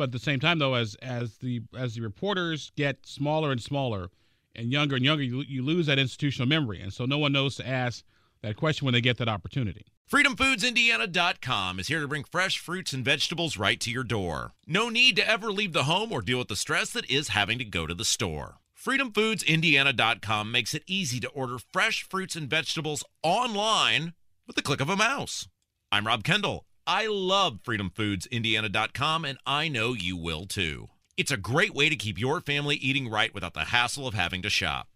But 0.02 0.06
at 0.06 0.14
the 0.14 0.18
same 0.20 0.40
time, 0.40 0.58
though, 0.58 0.74
as 0.74 0.96
as 0.96 1.38
the 1.38 1.62
as 1.78 1.94
the 1.94 2.02
reporters 2.02 2.72
get 2.76 3.06
smaller 3.06 3.52
and 3.52 3.62
smaller 3.62 4.10
and 4.56 4.72
younger 4.72 4.96
and 4.96 5.06
younger, 5.06 5.22
you, 5.22 5.44
you 5.48 5.62
lose 5.62 5.86
that 5.86 6.00
institutional 6.00 6.48
memory, 6.48 6.82
and 6.82 6.92
so 6.92 7.06
no 7.06 7.20
one 7.20 7.34
knows 7.34 7.56
to 7.58 7.68
ask 7.68 8.04
that 8.42 8.56
question 8.56 8.86
when 8.86 8.96
they 8.96 9.02
get 9.02 9.20
that 9.20 9.30
opportunity. 9.30 9.86
FreedomFoodsIndiana.com 10.12 11.80
is 11.80 11.88
here 11.88 12.00
to 12.02 12.08
bring 12.08 12.24
fresh 12.24 12.58
fruits 12.58 12.94
and 12.94 13.06
vegetables 13.06 13.58
right 13.58 13.80
to 13.80 13.92
your 13.92 14.04
door. 14.04 14.54
No 14.66 14.90
need 14.90 15.18
to 15.18 15.30
ever 15.30 15.52
leave 15.52 15.74
the 15.74 15.84
home 15.84 16.12
or 16.12 16.24
deal 16.24 16.40
with 16.40 16.48
the 16.48 16.56
stress 16.56 16.90
that 16.94 17.08
is 17.08 17.28
having 17.28 17.60
to 17.60 17.64
go 17.64 17.86
to 17.86 17.94
the 17.94 18.04
store. 18.04 18.56
FreedomFoodsIndiana.com 18.84 20.52
makes 20.52 20.74
it 20.74 20.82
easy 20.88 21.20
to 21.20 21.30
order 21.30 21.58
fresh 21.72 22.02
fruits 22.02 22.36
and 22.36 22.50
vegetables 22.50 23.04
online 23.22 24.14
with 24.48 24.56
the 24.56 24.64
click 24.64 24.82
of 24.82 24.90
a 24.90 24.98
mouse. 24.98 25.48
I'm 25.92 26.08
Rob 26.08 26.24
Kendall. 26.24 26.66
I 26.94 27.08
love 27.08 27.60
FreedomFoodsIndiana.com, 27.64 29.24
and 29.24 29.38
I 29.46 29.70
know 29.70 29.94
you 29.94 30.18
will 30.18 30.46
too. 30.46 30.90
It's 31.16 31.32
a 31.32 31.38
great 31.38 31.74
way 31.74 31.88
to 31.88 31.96
keep 31.96 32.20
your 32.20 32.42
family 32.42 32.76
eating 32.76 33.10
right 33.10 33.34
without 33.34 33.54
the 33.54 33.62
hassle 33.62 34.08
of 34.08 34.14
having 34.14 34.42
to 34.42 34.50
shop. 34.50 34.90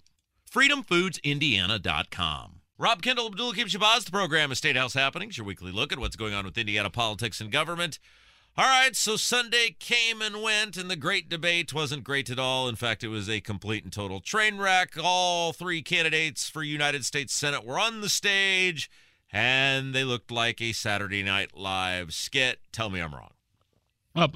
FreedomFoodsIndiana.com. 0.54 2.60
Rob 2.78 3.02
Kendall, 3.02 3.28
Abdul 3.28 3.54
Hakim 3.54 3.70
Shabazz, 3.70 4.04
the 4.04 4.12
program 4.12 4.52
is 4.52 4.58
State 4.58 4.76
House 4.76 4.94
Happenings, 4.94 5.38
your 5.38 5.48
weekly 5.48 5.72
look 5.72 5.94
at 5.94 6.00
what's 6.00 6.18
going 6.18 6.34
on 6.34 6.44
with 6.44 6.58
Indiana 6.58 6.90
politics 6.90 7.40
and 7.40 7.50
government. 7.50 7.98
All 8.58 8.66
right, 8.66 8.94
so 8.94 9.16
Sunday 9.16 9.78
came 9.80 10.22
and 10.22 10.44
went, 10.44 10.76
and 10.76 10.92
the 10.92 10.98
great 10.98 11.30
debate 11.30 11.74
wasn't 11.74 12.04
great 12.04 12.30
at 12.30 12.40
all. 12.40 12.68
In 12.68 12.76
fact, 12.76 13.06
it 13.06 13.08
was 13.08 13.30
a 13.30 13.40
complete 13.40 13.86
and 13.86 13.94
total 13.94 14.20
train 14.20 14.58
wreck. 14.58 14.98
All 15.02 15.54
three 15.54 15.82
candidates 15.82 16.50
for 16.50 16.62
United 16.62 17.06
States 17.06 17.34
Senate 17.34 17.66
were 17.66 17.80
on 17.80 18.02
the 18.02 18.10
stage, 18.10 18.92
and 19.32 19.94
they 19.94 20.04
looked 20.04 20.32
like 20.32 20.62
a 20.62 20.72
Saturday 20.72 21.24
Night 21.24 21.58
Live 21.58 22.14
skit. 22.14 22.60
Tell 22.72 22.90
me 22.90 23.00
I'm 23.00 23.14
wrong. 23.14 23.32
Uh, 24.16 24.28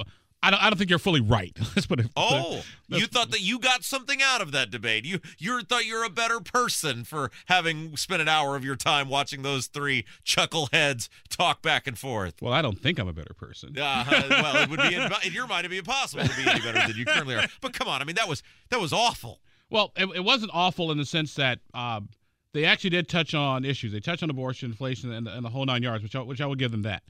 I 0.42 0.52
don't 0.52 0.62
I 0.64 0.70
don't 0.70 0.78
think 0.78 0.90
you're 0.90 1.00
fully 1.00 1.22
right. 1.22 1.58
Let's 1.76 1.86
put 1.86 2.00
it. 2.00 2.08
Oh, 2.16 2.62
you 2.88 3.08
thought 3.08 3.32
that 3.32 3.42
you 3.42 3.60
got 3.60 3.84
something 3.84 4.22
out 4.22 4.42
of 4.42 4.52
that 4.54 4.72
debate. 4.72 5.06
You 5.06 5.20
you 5.38 5.62
thought 5.64 5.86
you're 5.86 6.06
a 6.06 6.10
better 6.10 6.40
person 6.40 7.04
for 7.04 7.30
having 7.48 7.98
spent 7.98 8.22
an 8.22 8.28
hour 8.28 8.56
of 8.56 8.64
your 8.64 8.76
time 8.76 9.10
watching 9.10 9.42
those 9.42 9.68
three 9.68 10.06
chuckleheads 10.26 11.10
talk 11.30 11.62
back 11.62 11.88
and 11.88 11.98
forth. 11.98 12.42
Well, 12.42 12.54
I 12.54 12.62
don't 12.62 12.80
think 12.80 13.00
I'm 13.00 13.08
a 13.08 13.14
better 13.14 13.34
person. 13.34 13.78
Uh, 13.78 14.06
well, 14.30 14.64
it 14.64 14.70
would 14.70 14.82
be 14.82 14.96
in, 14.96 15.12
in 15.26 15.34
your 15.34 15.48
mind 15.48 15.62
it'd 15.62 15.72
be 15.72 15.78
impossible 15.78 16.26
to 16.26 16.36
be 16.36 16.50
any 16.50 16.62
better 16.62 16.88
than 16.88 16.96
you 16.96 17.06
currently 17.06 17.36
are. 17.36 17.46
But 17.62 17.74
come 17.74 17.88
on, 17.88 18.02
I 18.02 18.06
mean 18.06 18.16
that 18.16 18.30
was 18.30 18.42
that 18.70 18.80
was 18.80 18.94
awful. 18.94 19.42
Well, 19.70 19.92
it, 19.96 20.10
it 20.16 20.24
wasn't 20.24 20.52
awful 20.54 20.92
in 20.92 20.98
the 20.98 21.06
sense 21.06 21.36
that 21.36 21.60
um, 21.74 22.10
they 22.54 22.66
actually 22.66 22.90
did 22.92 23.08
touch 23.08 23.34
on 23.34 23.66
issues. 23.66 23.92
They 23.92 24.00
touched 24.00 24.24
on 24.24 24.30
abortion, 24.30 24.72
inflation, 24.72 25.12
and 25.12 25.28
the, 25.28 25.36
and 25.36 25.46
the 25.46 25.50
whole 25.50 25.66
nine 25.66 25.84
yards, 25.84 26.04
which 26.04 26.16
I, 26.16 26.22
which 26.22 26.42
I 26.42 26.46
will 26.46 26.56
give 26.56 26.72
them 26.72 26.84
that. 26.84 27.04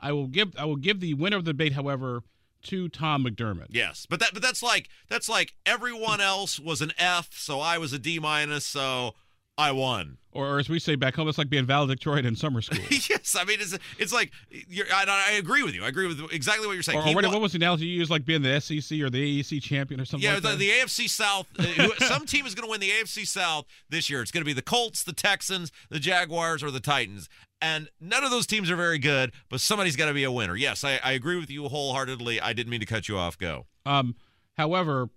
I 0.00 0.12
will 0.12 0.26
give 0.26 0.54
I 0.58 0.64
will 0.64 0.76
give 0.76 1.00
the 1.00 1.14
winner 1.14 1.36
of 1.36 1.44
the 1.44 1.52
debate, 1.52 1.72
however, 1.72 2.22
to 2.64 2.88
Tom 2.88 3.24
McDermott. 3.24 3.68
Yes, 3.70 4.06
but 4.08 4.20
that 4.20 4.30
but 4.32 4.42
that's 4.42 4.62
like 4.62 4.88
that's 5.08 5.28
like 5.28 5.54
everyone 5.64 6.20
else 6.20 6.58
was 6.58 6.82
an 6.82 6.92
F, 6.98 7.30
so 7.32 7.60
I 7.60 7.78
was 7.78 7.92
a 7.92 7.98
D 7.98 8.18
minus, 8.18 8.66
so 8.66 9.14
I 9.56 9.72
won. 9.72 10.18
Or, 10.34 10.58
as 10.58 10.68
we 10.68 10.78
say 10.78 10.94
back 10.96 11.14
home, 11.14 11.28
it's 11.28 11.36
like 11.36 11.50
being 11.50 11.66
valedictorian 11.66 12.24
in 12.24 12.34
summer 12.36 12.62
school. 12.62 12.78
yes, 12.90 13.36
I 13.38 13.44
mean 13.44 13.60
it's 13.60 13.76
it's 13.98 14.12
like 14.14 14.32
you're, 14.48 14.86
I, 14.92 15.04
I 15.28 15.32
agree 15.32 15.62
with 15.62 15.74
you. 15.74 15.84
I 15.84 15.88
agree 15.88 16.06
with 16.06 16.32
exactly 16.32 16.66
what 16.66 16.72
you're 16.72 16.82
saying. 16.82 16.98
or, 16.98 17.02
or 17.02 17.14
what, 17.14 17.26
what 17.26 17.40
was 17.40 17.52
the 17.52 17.56
analogy 17.56 17.84
you 17.84 17.98
used, 17.98 18.10
like 18.10 18.24
being 18.24 18.40
the 18.40 18.58
SEC 18.58 18.98
or 19.00 19.10
the 19.10 19.42
AEC 19.42 19.62
champion 19.62 20.00
or 20.00 20.06
something 20.06 20.26
Yeah, 20.26 20.34
like 20.34 20.42
the, 20.42 20.56
the 20.56 20.70
AFC 20.70 21.08
South. 21.08 21.46
Uh, 21.58 21.90
some 22.06 22.24
team 22.24 22.46
is 22.46 22.54
going 22.54 22.66
to 22.66 22.70
win 22.70 22.80
the 22.80 22.88
AFC 22.88 23.26
South 23.26 23.66
this 23.90 24.08
year. 24.08 24.22
It's 24.22 24.30
going 24.30 24.40
to 24.40 24.46
be 24.46 24.54
the 24.54 24.62
Colts, 24.62 25.02
the 25.02 25.12
Texans, 25.12 25.70
the 25.90 25.98
Jaguars, 25.98 26.62
or 26.62 26.70
the 26.70 26.80
Titans. 26.80 27.28
And 27.60 27.90
none 28.00 28.24
of 28.24 28.30
those 28.30 28.46
teams 28.46 28.70
are 28.70 28.76
very 28.76 28.98
good, 28.98 29.32
but 29.50 29.60
somebody's 29.60 29.96
got 29.96 30.06
to 30.06 30.14
be 30.14 30.24
a 30.24 30.32
winner. 30.32 30.56
Yes, 30.56 30.82
I, 30.82 30.98
I 31.04 31.12
agree 31.12 31.38
with 31.38 31.50
you 31.50 31.68
wholeheartedly. 31.68 32.40
I 32.40 32.54
didn't 32.54 32.70
mean 32.70 32.80
to 32.80 32.86
cut 32.86 33.08
you 33.08 33.18
off. 33.18 33.38
Go. 33.38 33.66
Um, 33.86 34.16
however, 34.56 35.10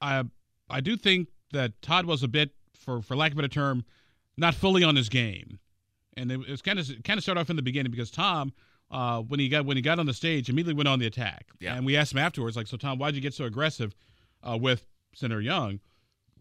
I 0.00 0.24
I 0.68 0.80
do 0.80 0.96
think 0.96 1.28
that 1.52 1.80
Todd 1.82 2.06
was 2.06 2.22
a 2.22 2.28
bit, 2.28 2.50
for 2.74 3.02
for 3.02 3.14
lack 3.14 3.32
of 3.32 3.38
a 3.38 3.42
better 3.42 3.48
term, 3.48 3.84
not 4.36 4.54
fully 4.54 4.82
on 4.84 4.96
his 4.96 5.08
game, 5.08 5.58
and 6.16 6.30
it, 6.32 6.48
was 6.48 6.62
kind 6.62 6.78
of 6.78 6.88
kind 7.04 7.18
of 7.18 7.22
started 7.22 7.40
off 7.40 7.50
in 7.50 7.56
the 7.56 7.62
beginning 7.62 7.90
because 7.92 8.10
Tom, 8.10 8.52
uh, 8.90 9.20
when 9.20 9.40
he 9.40 9.48
got 9.48 9.64
when 9.66 9.76
he 9.76 9.82
got 9.82 9.98
on 9.98 10.06
the 10.06 10.14
stage, 10.14 10.48
immediately 10.48 10.74
went 10.74 10.88
on 10.88 10.98
the 10.98 11.06
attack. 11.06 11.46
Yeah. 11.60 11.74
And 11.74 11.84
we 11.86 11.96
asked 11.96 12.12
him 12.12 12.18
afterwards, 12.18 12.56
like, 12.56 12.66
so 12.66 12.76
Tom, 12.76 12.98
why'd 12.98 13.14
you 13.14 13.20
get 13.20 13.34
so 13.34 13.44
aggressive 13.44 13.94
uh, 14.42 14.58
with 14.60 14.84
Senator 15.14 15.40
Young? 15.40 15.80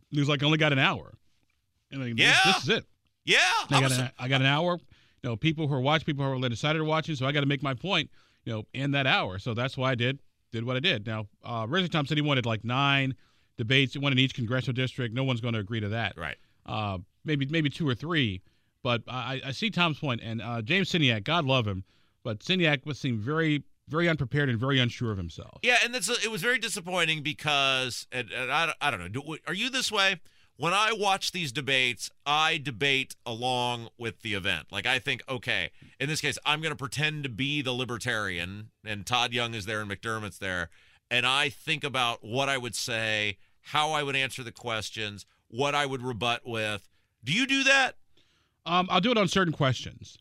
He 0.09 0.19
was 0.19 0.27
like, 0.29 0.41
I 0.43 0.45
only 0.45 0.57
got 0.57 0.73
an 0.73 0.79
hour. 0.79 1.13
And 1.91 2.01
like, 2.01 2.15
this- 2.15 2.25
Yeah. 2.25 2.39
this, 2.45 2.63
is 2.63 2.69
it. 2.69 2.85
Yeah, 3.23 3.37
I 3.69 3.77
I 3.77 3.81
got, 3.81 3.91
an, 3.91 4.11
I 4.19 4.27
got 4.27 4.41
an 4.41 4.47
hour. 4.47 4.79
you 5.23 5.29
know, 5.29 5.35
people 5.35 5.67
who 5.67 5.73
are 5.75 5.79
watching, 5.81 6.05
people 6.05 6.25
who 6.25 6.43
are 6.43 6.49
decided 6.49 6.79
to 6.79 6.85
watching. 6.85 7.15
So 7.15 7.25
I 7.25 7.31
got 7.31 7.41
to 7.41 7.45
make 7.45 7.61
my 7.61 7.73
point, 7.75 8.09
you 8.45 8.51
know, 8.53 8.63
in 8.73 8.91
that 8.91 9.05
hour. 9.05 9.37
So 9.39 9.53
that's 9.53 9.77
why 9.77 9.91
I 9.91 9.95
did 9.95 10.19
did 10.51 10.65
what 10.65 10.75
I 10.75 10.79
did. 10.79 11.05
Now, 11.05 11.27
uh, 11.45 11.65
Reggie 11.69 11.87
Tom 11.87 12.05
said 12.05 12.17
he 12.17 12.21
wanted 12.21 12.45
like 12.45 12.65
nine 12.65 13.15
debates, 13.57 13.95
one 13.97 14.11
in 14.11 14.19
each 14.19 14.33
congressional 14.33 14.73
district. 14.73 15.13
No 15.13 15.23
one's 15.23 15.39
going 15.39 15.53
to 15.53 15.59
agree 15.59 15.79
to 15.79 15.89
that. 15.89 16.17
Right. 16.17 16.35
Uh, 16.65 16.97
maybe 17.23 17.45
maybe 17.45 17.69
two 17.69 17.87
or 17.87 17.95
three. 17.95 18.41
But 18.83 19.03
I, 19.07 19.41
I 19.45 19.51
see 19.51 19.69
Tom's 19.69 19.99
point, 19.99 20.21
and 20.23 20.41
uh, 20.41 20.61
James 20.61 20.91
Sceniak, 20.91 21.23
God 21.23 21.45
love 21.45 21.67
him, 21.67 21.83
but 22.23 22.39
Sceniak 22.39 22.95
seemed 22.95 23.19
very 23.19 23.63
very 23.87 24.07
unprepared 24.07 24.49
and 24.49 24.57
very 24.57 24.79
unsure 24.79 25.11
of 25.11 25.17
himself. 25.17 25.59
Yeah, 25.63 25.77
and 25.83 25.93
it 25.93 26.31
was 26.31 26.41
very 26.41 26.57
disappointing 26.57 27.23
because, 27.23 28.07
and, 28.11 28.31
and 28.31 28.49
I, 28.49 28.73
I 28.79 28.89
don't 28.89 29.13
know, 29.13 29.37
are 29.47 29.53
you 29.53 29.69
this 29.69 29.91
way? 29.91 30.21
When 30.55 30.73
I 30.73 30.93
watch 30.93 31.31
these 31.31 31.51
debates, 31.51 32.09
I 32.25 32.57
debate 32.57 33.15
along 33.25 33.89
with 33.97 34.21
the 34.21 34.33
event. 34.33 34.67
Like 34.71 34.85
I 34.85 34.99
think, 34.99 35.23
okay, 35.27 35.71
in 35.99 36.07
this 36.07 36.21
case, 36.21 36.37
I'm 36.45 36.61
going 36.61 36.71
to 36.71 36.77
pretend 36.77 37.23
to 37.23 37.29
be 37.29 37.61
the 37.61 37.73
libertarian, 37.73 38.69
and 38.85 39.05
Todd 39.05 39.33
Young 39.33 39.53
is 39.53 39.65
there 39.65 39.81
and 39.81 39.91
McDermott's 39.91 40.39
there, 40.39 40.69
and 41.09 41.25
I 41.25 41.49
think 41.49 41.83
about 41.83 42.23
what 42.23 42.47
I 42.47 42.57
would 42.57 42.75
say, 42.75 43.37
how 43.61 43.91
I 43.91 44.03
would 44.03 44.15
answer 44.15 44.43
the 44.43 44.51
questions, 44.51 45.25
what 45.49 45.75
I 45.75 45.85
would 45.85 46.01
rebut 46.01 46.41
with. 46.45 46.87
Do 47.23 47.33
you 47.33 47.45
do 47.45 47.63
that? 47.63 47.95
Um, 48.65 48.87
I'll 48.89 49.01
do 49.01 49.11
it 49.11 49.17
on 49.17 49.27
certain 49.27 49.53
questions. 49.53 50.17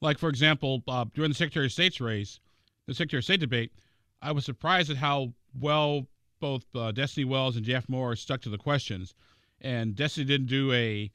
Like, 0.00 0.18
for 0.18 0.28
example, 0.28 0.82
uh, 0.88 1.04
during 1.14 1.30
the 1.30 1.34
Secretary 1.34 1.66
of 1.66 1.72
State's 1.72 2.00
race, 2.00 2.40
the 2.86 2.94
Secretary 2.94 3.18
of 3.18 3.24
State 3.24 3.40
debate, 3.40 3.72
I 4.20 4.32
was 4.32 4.44
surprised 4.44 4.90
at 4.90 4.96
how 4.96 5.32
well 5.58 6.06
both 6.40 6.64
uh, 6.74 6.92
Destiny 6.92 7.24
Wells 7.24 7.56
and 7.56 7.64
Jeff 7.64 7.88
Moore 7.88 8.16
stuck 8.16 8.40
to 8.42 8.48
the 8.48 8.58
questions. 8.58 9.14
And 9.60 9.94
Destiny 9.94 10.26
didn't 10.26 10.48
do 10.48 10.72
a 10.72 11.10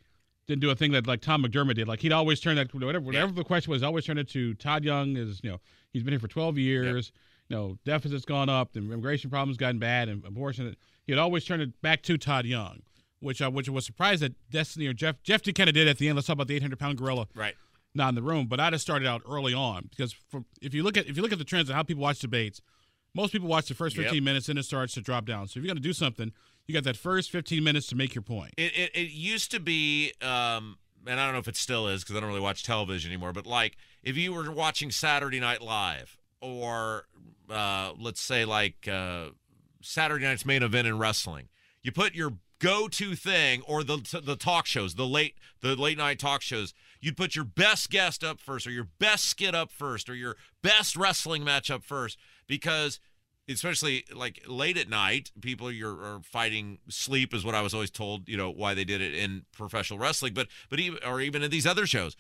didn't 0.47 0.61
do 0.61 0.69
a 0.69 0.75
thing 0.75 0.93
that 0.93 1.05
like 1.05 1.21
Tom 1.21 1.43
McDermott 1.43 1.75
did. 1.75 1.87
Like 1.87 1.99
he'd 1.99 2.13
always 2.13 2.39
turn 2.39 2.55
that 2.55 2.73
whatever 2.73 3.01
whatever 3.01 3.27
yeah. 3.27 3.35
the 3.35 3.43
question 3.43 3.71
was, 3.71 3.83
always 3.83 4.05
turn 4.05 4.17
it 4.17 4.29
to 4.29 4.53
Todd 4.55 4.83
Young. 4.83 5.17
Is 5.17 5.41
you 5.43 5.51
know 5.51 5.59
he's 5.91 6.03
been 6.03 6.13
here 6.13 6.19
for 6.19 6.29
12 6.29 6.57
years. 6.57 7.07
Yep. 7.07 7.15
You 7.49 7.55
know 7.55 7.77
deficit's 7.85 8.25
gone 8.25 8.49
up, 8.49 8.73
the 8.73 8.79
immigration 8.79 9.29
problems 9.29 9.57
gotten 9.57 9.79
bad, 9.79 10.09
and 10.09 10.25
abortion. 10.25 10.75
He'd 11.05 11.17
always 11.17 11.45
turn 11.45 11.61
it 11.61 11.81
back 11.81 12.01
to 12.03 12.17
Todd 12.17 12.45
Young, 12.45 12.81
which 13.19 13.41
I 13.41 13.47
which 13.47 13.67
I 13.67 13.71
was 13.71 13.85
surprised 13.85 14.21
that 14.21 14.33
Destiny 14.49 14.87
or 14.87 14.93
Jeff 14.93 15.21
Jeff 15.23 15.43
kind 15.43 15.69
of 15.69 15.73
did 15.73 15.87
at 15.87 15.97
the 15.97 16.07
end. 16.07 16.15
Let's 16.15 16.27
talk 16.27 16.35
about 16.35 16.47
the 16.47 16.55
800 16.55 16.79
pound 16.79 16.97
gorilla. 16.97 17.27
Right 17.35 17.55
not 17.97 18.09
in 18.09 18.15
the 18.15 18.21
room. 18.21 18.47
But 18.47 18.61
I'd 18.61 18.71
have 18.71 18.81
started 18.81 19.07
out 19.07 19.23
early 19.29 19.53
on 19.53 19.87
because 19.89 20.13
from, 20.13 20.45
if 20.61 20.73
you 20.73 20.83
look 20.83 20.95
at 20.95 21.07
if 21.07 21.17
you 21.17 21.23
look 21.23 21.33
at 21.33 21.39
the 21.39 21.43
trends 21.43 21.69
of 21.69 21.75
how 21.75 21.83
people 21.83 22.03
watch 22.03 22.19
debates, 22.19 22.61
most 23.13 23.33
people 23.33 23.49
watch 23.49 23.67
the 23.67 23.73
first 23.73 23.97
15 23.97 24.15
yep. 24.15 24.23
minutes 24.23 24.47
and 24.47 24.57
it 24.57 24.63
starts 24.63 24.93
to 24.93 25.01
drop 25.01 25.25
down. 25.25 25.47
So 25.47 25.57
if 25.59 25.63
you're 25.65 25.73
going 25.73 25.81
to 25.81 25.87
do 25.87 25.93
something, 25.93 26.31
you 26.67 26.73
got 26.73 26.85
that 26.85 26.95
first 26.95 27.31
15 27.31 27.63
minutes 27.63 27.87
to 27.87 27.95
make 27.95 28.15
your 28.15 28.21
point. 28.21 28.53
It 28.55 28.71
it, 28.77 28.91
it 28.95 29.11
used 29.11 29.51
to 29.51 29.59
be. 29.59 30.13
Um, 30.21 30.77
and 31.05 31.19
I 31.19 31.25
don't 31.25 31.33
know 31.33 31.39
if 31.39 31.47
it 31.47 31.55
still 31.55 31.87
is 31.87 32.03
because 32.03 32.15
I 32.15 32.19
don't 32.19 32.29
really 32.29 32.41
watch 32.41 32.63
television 32.63 33.11
anymore. 33.11 33.33
But 33.33 33.45
like, 33.45 33.77
if 34.03 34.17
you 34.17 34.33
were 34.33 34.51
watching 34.51 34.91
Saturday 34.91 35.39
Night 35.39 35.61
Live, 35.61 36.17
or 36.41 37.07
uh, 37.49 37.93
let's 37.97 38.21
say 38.21 38.45
like 38.45 38.87
uh, 38.87 39.29
Saturday 39.81 40.25
night's 40.25 40.45
main 40.45 40.63
event 40.63 40.87
in 40.87 40.97
wrestling, 40.97 41.47
you 41.81 41.91
put 41.91 42.13
your 42.13 42.33
go-to 42.59 43.15
thing 43.15 43.61
or 43.67 43.83
the 43.83 44.21
the 44.23 44.35
talk 44.35 44.65
shows, 44.65 44.95
the 44.95 45.07
late 45.07 45.35
the 45.61 45.75
late 45.75 45.97
night 45.97 46.19
talk 46.19 46.41
shows. 46.41 46.73
You'd 46.99 47.17
put 47.17 47.35
your 47.35 47.45
best 47.45 47.89
guest 47.89 48.23
up 48.23 48.39
first, 48.39 48.65
or 48.65 48.71
your 48.71 48.87
best 48.99 49.25
skit 49.25 49.53
up 49.53 49.71
first, 49.71 50.09
or 50.09 50.15
your 50.15 50.35
best 50.61 50.95
wrestling 50.95 51.43
match 51.43 51.69
up 51.69 51.83
first, 51.83 52.17
because 52.47 52.99
especially 53.49 54.03
like 54.13 54.43
late 54.47 54.77
at 54.77 54.89
night, 54.89 55.31
people 55.41 55.71
you're 55.71 56.01
are 56.01 56.21
fighting 56.23 56.79
sleep 56.89 57.33
is 57.33 57.45
what 57.45 57.55
I 57.55 57.61
was 57.61 57.73
always 57.73 57.91
told. 57.91 58.27
You 58.27 58.37
know 58.37 58.49
why 58.49 58.73
they 58.73 58.83
did 58.83 59.01
it 59.01 59.13
in 59.13 59.45
professional 59.51 59.99
wrestling, 59.99 60.33
but 60.33 60.47
but 60.69 60.79
even 60.79 60.99
or 61.05 61.21
even 61.21 61.43
in 61.43 61.51
these 61.51 61.67
other 61.67 61.85
shows. 61.85 62.15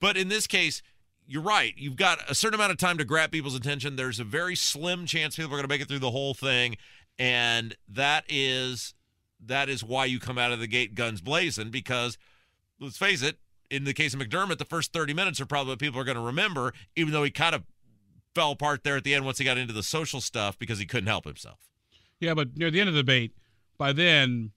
But 0.00 0.16
in 0.16 0.28
this 0.28 0.46
case, 0.46 0.82
you're 1.26 1.42
right. 1.42 1.74
You've 1.76 1.96
got 1.96 2.18
a 2.30 2.34
certain 2.34 2.54
amount 2.54 2.72
of 2.72 2.78
time 2.78 2.98
to 2.98 3.04
grab 3.04 3.30
people's 3.30 3.54
attention. 3.54 3.96
There's 3.96 4.20
a 4.20 4.24
very 4.24 4.56
slim 4.56 5.06
chance 5.06 5.36
people 5.36 5.52
are 5.52 5.56
going 5.56 5.62
to 5.62 5.68
make 5.68 5.80
it 5.80 5.88
through 5.88 6.00
the 6.00 6.10
whole 6.10 6.34
thing, 6.34 6.76
and 7.18 7.76
that 7.88 8.24
is 8.28 8.94
that 9.44 9.68
is 9.68 9.82
why 9.82 10.04
you 10.04 10.18
come 10.18 10.38
out 10.38 10.52
of 10.52 10.60
the 10.60 10.66
gate 10.66 10.94
guns 10.94 11.20
blazing 11.20 11.70
because 11.70 12.18
let's 12.80 12.96
face 12.96 13.22
it, 13.22 13.38
in 13.70 13.84
the 13.84 13.94
case 13.94 14.12
of 14.12 14.20
McDermott, 14.20 14.58
the 14.58 14.64
first 14.64 14.92
30 14.92 15.14
minutes 15.14 15.40
are 15.40 15.46
probably 15.46 15.72
what 15.72 15.78
people 15.78 16.00
are 16.00 16.04
going 16.04 16.16
to 16.16 16.22
remember, 16.22 16.74
even 16.94 17.12
though 17.12 17.24
he 17.24 17.30
kind 17.30 17.54
of 17.54 17.62
fell 18.34 18.52
apart 18.52 18.84
there 18.84 18.96
at 18.96 19.04
the 19.04 19.14
end 19.14 19.24
once 19.24 19.38
he 19.38 19.44
got 19.44 19.56
into 19.58 19.72
the 19.72 19.82
social 19.82 20.20
stuff 20.20 20.58
because 20.58 20.78
he 20.78 20.86
couldn't 20.86 21.06
help 21.06 21.24
himself. 21.24 21.58
Yeah, 22.20 22.34
but 22.34 22.56
near 22.56 22.70
the 22.70 22.80
end 22.80 22.88
of 22.88 22.94
the 22.94 23.00
debate, 23.00 23.32
by 23.78 23.92
then, 23.92 24.52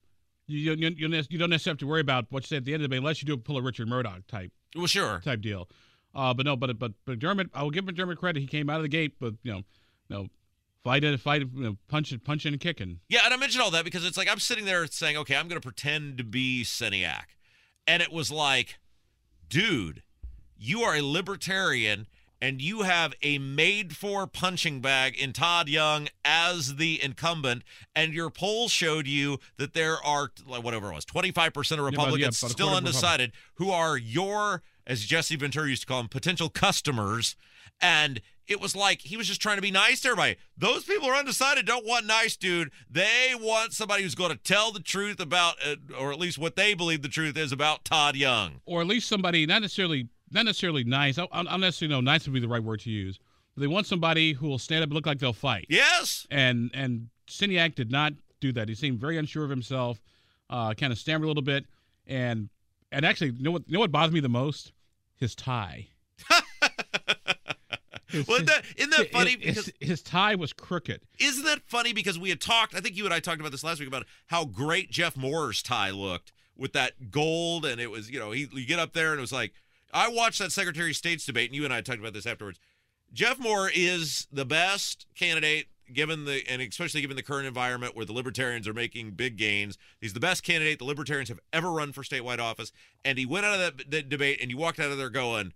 you, 0.48 0.74
you, 0.74 0.90
you, 0.98 1.24
you 1.30 1.38
don't 1.38 1.50
necessarily 1.50 1.76
have 1.76 1.80
to 1.80 1.88
worry 1.88 2.02
about 2.02 2.26
what 2.30 2.44
you 2.44 2.48
say 2.48 2.58
at 2.58 2.66
the 2.66 2.74
end 2.74 2.84
of 2.84 2.90
the 2.90 2.96
debate 2.96 3.00
unless 3.00 3.22
you 3.22 3.26
do 3.26 3.34
a 3.34 3.38
pull 3.38 3.58
a 3.58 3.62
Richard 3.62 3.88
Mourdock 3.88 4.28
type. 4.28 4.52
Well, 4.76 4.88
sure. 4.88 5.22
Type 5.24 5.42
deal. 5.42 5.70
Uh, 6.14 6.34
but 6.34 6.46
no, 6.46 6.56
but 6.56 6.78
but 6.78 6.94
McDermott, 7.06 7.50
I 7.54 7.64
will 7.64 7.72
give 7.72 7.86
McDermott 7.86 8.18
credit. 8.18 8.40
He 8.40 8.48
came 8.48 8.70
out 8.70 8.78
of 8.78 8.84
the 8.84 8.90
gate, 8.90 9.16
but 9.20 9.34
you 9.44 9.52
know, 9.52 9.58
you 9.58 10.16
know, 10.16 10.28
fighting, 10.86 11.18
fighting, 11.18 11.52
you 11.56 11.64
know, 11.64 11.78
punching, 11.90 12.20
punching, 12.20 12.54
and 12.54 12.62
kicking. 12.62 13.00
Yeah, 13.10 13.22
and 13.26 13.34
I 13.34 13.38
mentioned 13.38 13.62
all 13.62 13.72
that 13.72 13.84
because 13.84 14.06
it's 14.06 14.18
like 14.18 14.32
I'm 14.32 14.40
sitting 14.40 14.66
there 14.66 14.86
saying, 14.88 15.18
okay, 15.18 15.36
I'm 15.36 15.50
going 15.50 15.60
to 15.60 15.66
pretend 15.66 16.20
to 16.20 16.24
be 16.24 16.64
Sceniak, 16.64 17.26
and 17.86 18.02
it 18.02 18.14
was 18.14 18.32
like, 18.32 18.78
dude, 19.50 20.04
you 20.58 20.82
are 20.82 20.96
a 20.96 21.02
libertarian 21.02 22.08
and 22.42 22.62
you 22.62 22.84
have 22.84 23.14
a 23.24 23.40
made 23.40 23.96
for 23.96 24.28
punching 24.28 24.80
bag 24.80 25.18
in 25.18 25.34
Todd 25.34 25.68
Young 25.68 26.10
as 26.24 26.76
the 26.76 27.04
incumbent, 27.04 27.64
and 27.96 28.14
your 28.14 28.30
poll 28.30 28.68
showed 28.68 29.08
you 29.08 29.40
that 29.58 29.74
there 29.74 29.98
are, 30.06 30.32
whatever 30.46 30.92
it 30.92 30.94
was, 30.94 31.06
25% 31.06 31.80
of 31.80 31.80
Republicans 31.80 32.20
yeah, 32.20 32.48
yeah, 32.48 32.52
still 32.52 32.76
undecided 32.76 33.32
who 33.56 33.72
are 33.72 33.98
your, 33.98 34.62
as 34.86 35.06
Jesse 35.06 35.38
Ventura 35.38 35.70
used 35.70 35.84
to 35.84 35.88
call 35.88 36.02
them, 36.02 36.10
potential 36.10 36.50
customers. 36.50 37.36
And 37.82 38.22
it 38.48 38.62
was 38.62 38.76
like 38.76 39.02
he 39.02 39.18
was 39.18 39.28
just 39.28 39.42
trying 39.42 39.56
to 39.56 39.62
be 39.62 39.72
nice 39.72 40.02
to 40.02 40.10
everybody. 40.10 40.38
Those 40.58 40.84
people 40.84 41.10
are 41.10 41.16
undecided, 41.16 41.66
don't 41.66 41.86
want 41.86 42.06
nice, 42.06 42.36
dude. 42.36 42.72
They 42.90 43.34
want 43.40 43.74
somebody 43.74 44.04
who's 44.04 44.16
going 44.16 44.32
to 44.32 44.38
tell 44.38 44.72
the 44.72 44.80
truth 44.80 45.20
about, 45.20 45.56
uh, 45.66 45.76
or 46.00 46.12
at 46.12 46.20
least 46.20 46.38
what 46.38 46.56
they 46.56 46.74
believe 46.74 47.02
the 47.02 47.10
truth 47.10 47.38
is 47.38 47.52
about 47.52 47.86
Todd 47.86 48.16
Young. 48.16 48.62
Or 48.66 48.82
at 48.82 48.88
least 48.88 49.08
somebody, 49.08 49.46
not 49.46 49.62
necessarily, 49.62 50.10
not 50.32 50.46
necessarily 50.46 50.84
nice. 50.84 51.18
I, 51.18 51.28
I'm 51.32 51.62
necessarily 51.62 51.96
know 51.96 52.02
nice 52.02 52.26
would 52.26 52.34
be 52.34 52.40
the 52.40 52.48
right 52.48 52.64
word 52.64 52.82
to 52.82 52.90
use. 52.90 53.20
But 53.56 53.62
they 53.62 53.68
want 53.68 53.88
somebody 53.88 54.34
who 54.34 54.48
will 54.48 54.60
stand 54.60 54.84
up 54.84 54.88
and 54.88 54.94
look 54.94 55.06
like 55.06 55.20
they'll 55.20 55.34
fight. 55.34 55.66
Yes. 55.70 56.28
And 56.30 56.70
and 56.74 57.10
Sceniak 57.28 57.76
did 57.76 57.92
not 57.92 58.14
do 58.42 58.52
that. 58.54 58.70
He 58.70 58.76
seemed 58.76 59.00
very 59.00 59.18
unsure 59.18 59.44
of 59.44 59.50
himself, 59.50 60.00
uh, 60.50 60.74
kind 60.74 60.92
of 60.92 61.00
stammered 61.00 61.26
a 61.26 61.28
little 61.28 61.44
bit, 61.44 61.66
and 62.06 62.50
and 62.92 63.06
actually, 63.06 63.32
you 63.32 63.44
know 63.44 63.52
what? 63.52 63.64
You 63.68 63.74
know 63.74 63.80
what 63.80 63.92
bothers 63.92 64.14
me 64.14 64.20
the 64.20 64.30
most? 64.30 64.74
His 65.16 65.36
tie. 65.36 65.88
Well, 68.28 68.36
isn't 68.36 68.48
that, 68.48 68.64
isn't 68.76 68.90
that 68.92 69.12
funny? 69.12 69.36
Because 69.36 69.72
his, 69.80 69.90
his, 69.90 70.02
tie 70.02 70.36
was 70.36 70.54
crooked. 70.54 71.02
Isn't 71.20 71.46
that 71.46 71.62
funny? 71.68 71.94
Because 71.94 72.18
we 72.18 72.30
had 72.30 72.42
talked, 72.42 72.76
I 72.76 72.80
think 72.80 72.96
you 72.96 73.06
and 73.06 73.14
I 73.14 73.20
talked 73.20 73.40
about 73.40 73.52
this 73.52 73.64
last 73.64 73.80
week 73.80 73.88
about 73.88 74.06
how 74.28 74.46
great 74.46 74.92
Jeff 74.92 75.16
Moore's 75.16 75.62
tie 75.62 75.92
looked 75.92 76.32
with 76.58 76.74
that 76.74 77.12
gold. 77.12 77.66
And 77.66 77.80
it 77.80 77.92
was, 77.92 78.10
you 78.10 78.20
know, 78.20 78.32
he, 78.32 78.48
you 78.52 78.66
get 78.66 78.80
up 78.80 78.94
there 78.94 79.12
and 79.12 79.20
it 79.20 79.22
was 79.22 79.34
like, 79.34 79.54
I 79.94 80.10
watched 80.10 80.40
that 80.40 80.52
Secretary 80.52 80.90
of 80.90 80.96
State's 80.98 81.26
debate, 81.26 81.50
and 81.50 81.56
you 81.56 81.64
and 81.64 81.74
I 81.74 81.80
talked 81.80 82.00
about 82.00 82.14
this 82.14 82.26
afterwards. 82.26 82.60
Jeff 83.14 83.40
Moore 83.40 83.72
is 83.74 84.28
the 84.32 84.44
best 84.44 85.06
candidate 85.16 85.68
given 85.94 86.26
the 86.26 86.44
and 86.50 86.62
especially 86.62 87.02
given 87.02 87.16
the 87.16 87.24
current 87.24 87.48
environment 87.48 87.96
where 87.96 88.06
the 88.06 88.14
libertarians 88.14 88.68
are 88.68 88.74
making 88.74 89.12
big 89.12 89.38
gains 89.38 89.78
he's 90.02 90.14
the 90.14 90.20
best 90.20 90.44
candidate 90.44 90.80
the 90.80 90.86
libertarians 90.86 91.30
have 91.30 91.40
ever 91.54 91.72
run 91.72 91.92
for 91.92 92.02
statewide 92.02 92.40
office 92.40 92.72
and 93.04 93.20
he 93.20 93.26
went 93.26 93.46
out 93.46 93.60
of 93.60 93.78
that, 93.78 93.92
that 93.92 94.10
debate 94.10 94.40
and 94.42 94.50
you 94.50 94.58
walked 94.58 94.80
out 94.80 94.92
of 94.92 94.98
there 94.98 95.12
going 95.12 95.54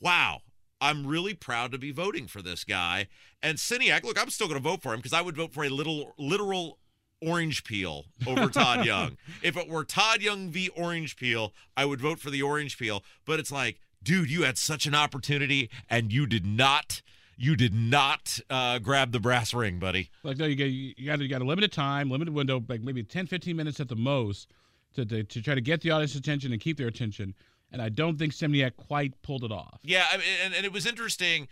wow 0.00 0.40
I'm 0.80 1.06
really 1.06 1.34
proud 1.34 1.72
to 1.72 1.78
be 1.78 1.90
voting 1.90 2.26
for 2.26 2.42
this 2.42 2.64
guy. 2.64 3.08
And 3.42 3.58
Sceniak, 3.58 4.04
look, 4.04 4.20
I'm 4.20 4.30
still 4.30 4.46
going 4.46 4.60
to 4.60 4.68
vote 4.68 4.82
for 4.82 4.92
him 4.92 5.00
because 5.00 5.12
I 5.12 5.20
would 5.20 5.36
vote 5.36 5.52
for 5.52 5.64
a 5.64 5.68
little 5.68 6.14
literal 6.18 6.78
orange 7.20 7.64
peel 7.64 8.06
over 8.26 8.48
Todd 8.48 8.84
Young. 8.84 9.16
If 9.42 9.56
it 9.56 9.68
were 9.68 9.84
Todd 9.84 10.22
Young 10.22 10.50
v. 10.50 10.68
Orange 10.70 11.16
Peel, 11.16 11.52
I 11.76 11.84
would 11.84 12.00
vote 12.00 12.20
for 12.20 12.30
the 12.30 12.42
orange 12.42 12.78
peel. 12.78 13.02
But 13.24 13.40
it's 13.40 13.52
like, 13.52 13.80
dude, 14.02 14.30
you 14.30 14.42
had 14.42 14.58
such 14.58 14.86
an 14.86 14.94
opportunity 14.94 15.70
and 15.88 16.12
you 16.12 16.26
did 16.26 16.46
not. 16.46 17.02
You 17.40 17.54
did 17.54 17.72
not 17.72 18.40
uh, 18.50 18.80
grab 18.80 19.12
the 19.12 19.20
brass 19.20 19.54
ring, 19.54 19.78
buddy. 19.78 20.10
Like 20.24 20.38
no, 20.38 20.46
you 20.46 20.56
got 20.56 20.64
you 20.64 21.06
got 21.06 21.20
you 21.20 21.28
got 21.28 21.40
a 21.40 21.44
limited 21.44 21.70
time, 21.70 22.10
limited 22.10 22.34
window, 22.34 22.60
like 22.68 22.80
maybe 22.80 23.04
10, 23.04 23.28
15 23.28 23.54
minutes 23.54 23.78
at 23.78 23.88
the 23.88 23.94
most, 23.94 24.48
to, 24.94 25.04
to, 25.04 25.22
to 25.22 25.40
try 25.40 25.54
to 25.54 25.60
get 25.60 25.80
the 25.80 25.92
audience 25.92 26.16
attention 26.16 26.50
and 26.50 26.60
keep 26.60 26.78
their 26.78 26.88
attention 26.88 27.34
and 27.72 27.82
I 27.82 27.88
don't 27.88 28.18
think 28.18 28.32
Sceniak 28.32 28.76
quite 28.76 29.20
pulled 29.22 29.44
it 29.44 29.52
off. 29.52 29.80
Yeah, 29.82 30.06
I 30.10 30.16
mean, 30.16 30.26
and, 30.44 30.54
and 30.54 30.64
it 30.64 30.72
was 30.72 30.86
interesting. 30.86 31.48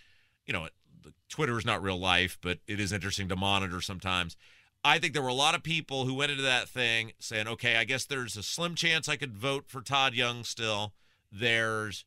You 0.47 0.53
know, 0.53 0.69
Twitter 1.29 1.59
is 1.59 1.65
not 1.65 1.83
real 1.83 1.99
life, 1.99 2.39
but 2.41 2.59
it 2.67 2.81
is 2.81 2.93
interesting 2.93 3.29
to 3.29 3.37
monitor 3.37 3.81
sometimes. 3.81 4.37
I 4.85 4.99
think 4.99 5.15
there 5.15 5.23
were 5.23 5.29
a 5.29 5.35
lot 5.35 5.57
of 5.57 5.63
people 5.63 6.05
who 6.05 6.15
went 6.15 6.31
into 6.31 6.45
that 6.45 6.69
thing 6.69 7.13
saying, 7.19 7.49
okay, 7.49 7.77
I 7.77 7.85
guess 7.85 8.05
there's 8.05 8.37
a 8.37 8.43
slim 8.43 8.77
chance 8.77 9.09
I 9.09 9.17
could 9.17 9.37
vote 9.37 9.65
for 9.67 9.81
Todd 9.81 10.15
Young 10.15 10.45
still. 10.45 10.93
There's 11.33 12.05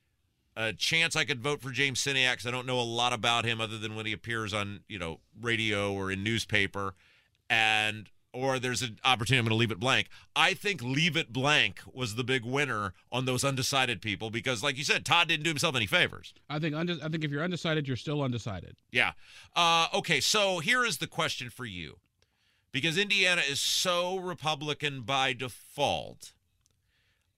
a 0.56 0.72
chance 0.72 1.16
I 1.16 1.26
could 1.26 1.42
vote 1.42 1.62
for 1.62 1.72
James 1.72 2.02
Sceniak 2.02 2.32
because 2.32 2.46
I 2.46 2.52
don't 2.52 2.66
know 2.66 2.80
a 2.80 2.84
lot 2.84 3.12
about 3.12 3.44
him 3.44 3.60
other 3.60 3.78
than 3.78 3.96
when 3.96 4.06
he 4.06 4.14
appears 4.14 4.54
on, 4.54 4.82
you 4.88 4.98
know, 4.98 5.20
radio 5.40 5.94
or 5.94 6.10
in 6.10 6.24
newspaper. 6.24 6.96
And 7.50 8.10
or 8.34 8.60
there's 8.60 8.82
an 8.82 9.00
opportunity 9.04 9.40
I'm 9.40 9.46
going 9.46 9.52
to 9.52 9.60
leave 9.60 9.72
it 9.72 9.80
blank. 9.80 10.08
I 10.36 10.54
think 10.54 10.82
leave 10.82 11.18
it 11.18 11.34
blank 11.34 11.82
was 11.92 12.16
the 12.16 12.24
big 12.24 12.46
winner 12.46 12.94
on 13.12 13.26
those 13.26 13.44
undecided 13.44 14.02
people 14.02 14.30
because, 14.30 14.62
like 14.62 14.78
you 14.78 14.84
said, 14.84 15.06
Todd 15.06 15.28
didn't 15.28 15.44
do 15.44 15.50
himself 15.50 15.76
any 15.76 15.88
favors. 15.88 16.34
I 16.50 16.60
think 16.60 16.76
unde- 16.76 17.02
I 17.02 17.10
think 17.10 17.24
if 17.24 17.32
you're 17.32 17.44
undecided, 17.44 17.88
you're 17.88 17.98
still 17.98 18.22
undecided. 18.22 18.76
Yeah. 18.92 19.14
Uh, 19.56 19.88
okay, 19.94 20.20
so 20.20 20.60
here 20.60 20.86
is 20.86 20.98
the 20.98 21.08
question 21.08 21.50
for 21.50 21.66
you 21.66 21.98
because 22.72 22.98
Indiana 22.98 23.42
is 23.48 23.60
so 23.60 24.18
Republican 24.18 25.02
by 25.02 25.34
default. 25.34 26.34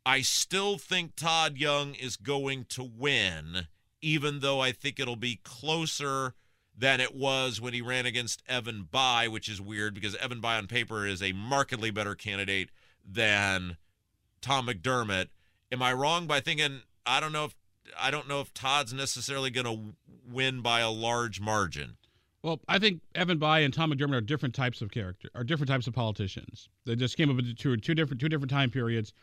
I 0.05 0.21
still 0.21 0.77
think 0.77 1.15
Todd 1.15 1.57
Young 1.57 1.93
is 1.93 2.17
going 2.17 2.65
to 2.69 2.83
win, 2.83 3.67
even 4.01 4.39
though 4.39 4.59
I 4.59 4.71
think 4.71 4.99
it'll 4.99 5.15
be 5.15 5.39
closer 5.43 6.33
than 6.77 6.99
it 6.99 7.15
was 7.15 7.59
when 7.59 7.73
he 7.73 7.81
ran 7.81 8.05
against 8.05 8.41
Evan 8.47 8.87
Bayh, 8.91 9.27
which 9.27 9.49
is 9.49 9.61
weird 9.61 9.93
because 9.93 10.15
Evan 10.15 10.41
Bayh 10.41 10.57
on 10.57 10.67
paper 10.67 11.05
is 11.05 11.21
a 11.21 11.31
markedly 11.33 11.91
better 11.91 12.15
candidate 12.15 12.69
than 13.05 13.77
Tom 14.41 14.67
McDermott. 14.67 15.27
Am 15.71 15.81
I 15.81 15.93
wrong 15.93 16.27
by 16.27 16.39
thinking 16.39 16.81
I 17.05 17.19
don't 17.19 17.31
know 17.31 17.45
if 17.45 17.55
I 17.99 18.11
don't 18.11 18.27
know 18.27 18.41
if 18.41 18.53
Todd's 18.53 18.93
necessarily 18.93 19.49
going 19.49 19.65
to 19.65 19.95
win 20.31 20.61
by 20.61 20.79
a 20.79 20.89
large 20.89 21.41
margin? 21.41 21.97
Well, 22.43 22.59
I 22.67 22.79
think 22.79 23.01
Evan 23.13 23.39
Bayh 23.39 23.63
and 23.63 23.73
Tom 23.73 23.91
McDermott 23.93 24.15
are 24.15 24.21
different 24.21 24.55
types 24.55 24.81
of 24.81 24.89
character, 24.89 25.29
are 25.35 25.43
different 25.43 25.69
types 25.69 25.87
of 25.87 25.93
politicians. 25.93 26.69
They 26.85 26.95
just 26.95 27.17
came 27.17 27.29
up 27.29 27.37
into 27.37 27.53
two, 27.53 27.77
two 27.77 27.93
different 27.93 28.19
two 28.19 28.29
different 28.29 28.49
time 28.49 28.71
periods. 28.71 29.13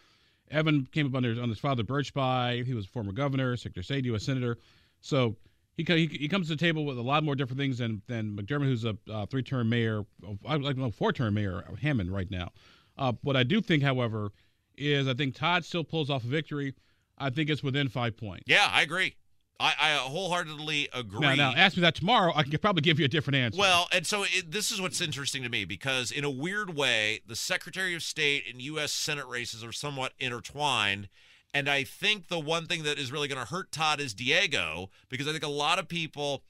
Evan 0.51 0.87
came 0.93 1.07
up 1.07 1.15
under 1.15 1.41
on 1.43 1.49
his 1.49 1.59
father 1.59 1.83
Birch 1.83 2.15
Bayh. 2.15 2.65
He 2.65 2.75
was 2.75 2.85
a 2.85 2.89
former 2.89 3.13
governor, 3.13 3.57
Secretary 3.57 3.81
of 3.81 3.85
State, 3.87 4.05
U.S. 4.07 4.25
senator. 4.25 4.59
So 5.01 5.37
he, 5.79 5.85
he 5.85 6.07
he 6.07 6.29
comes 6.29 6.49
to 6.49 6.55
the 6.55 6.59
table 6.59 6.85
with 6.85 6.99
a 6.99 7.03
lot 7.03 7.23
more 7.23 7.35
different 7.35 7.59
things 7.59 7.79
than 7.79 8.03
than 8.09 8.37
McDermott, 8.37 8.65
who's 8.65 8.85
a 8.85 8.97
uh, 9.11 9.27
three-term 9.27 9.69
mayor, 9.69 10.05
I 10.47 10.57
like 10.57 10.77
no 10.77 10.91
four-term 10.91 11.35
mayor 11.35 11.65
of 11.69 11.79
Hammond 11.79 12.13
right 12.13 12.31
now. 12.31 12.51
Uh, 12.97 13.13
what 13.23 13.37
I 13.37 13.45
do 13.45 13.61
think, 13.61 13.83
however, 13.83 14.33
is 14.77 15.07
I 15.07 15.15
think 15.15 15.35
Todd 15.35 15.65
still 15.65 15.85
pulls 15.85 16.11
off 16.11 16.25
a 16.25 16.27
victory. 16.27 16.75
I 17.17 17.31
think 17.31 17.49
it's 17.49 17.63
within 17.63 17.89
five 17.89 18.17
points. 18.17 18.45
Yeah, 18.47 18.69
I 18.71 18.83
agree. 18.83 19.15
I, 19.61 19.75
I 19.81 19.95
wholeheartedly 19.97 20.89
agree. 20.93 21.21
Now, 21.21 21.35
now, 21.35 21.53
ask 21.57 21.77
me 21.77 21.81
that 21.81 21.97
tomorrow. 21.97 22.33
I 22.35 22.45
can 22.45 22.57
probably 22.59 22.83
give 22.83 23.01
you 23.01 23.05
a 23.05 23.09
different 23.09 23.37
answer. 23.37 23.59
Well, 23.59 23.89
and 23.91 24.07
so 24.07 24.23
it, 24.23 24.53
this 24.53 24.71
is 24.71 24.81
what's 24.81 25.01
interesting 25.01 25.43
to 25.43 25.49
me 25.49 25.65
because, 25.65 26.13
in 26.13 26.25
a 26.25 26.31
weird 26.31 26.77
way, 26.77 27.23
the 27.27 27.35
Secretary 27.35 27.95
of 27.95 28.05
State 28.05 28.45
and 28.51 28.63
U.S. 28.63 28.93
Senate 28.93 29.27
races 29.27 29.65
are 29.65 29.73
somewhat 29.73 30.13
intertwined. 30.21 31.09
And 31.55 31.69
I 31.69 31.85
think 31.85 32.29
the 32.29 32.39
one 32.39 32.67
thing 32.67 32.83
that 32.83 32.99
is 32.99 33.11
really 33.11 33.29
going 33.29 33.41
to 33.41 33.51
hurt 33.51 33.73
Todd 33.73 34.01
is 34.01 34.15
Diego 34.15 34.91
because 35.09 35.27
I 35.27 35.33
think 35.33 35.45
a 35.45 35.49
lot 35.49 35.79
of 35.79 35.89
people, 35.89 36.43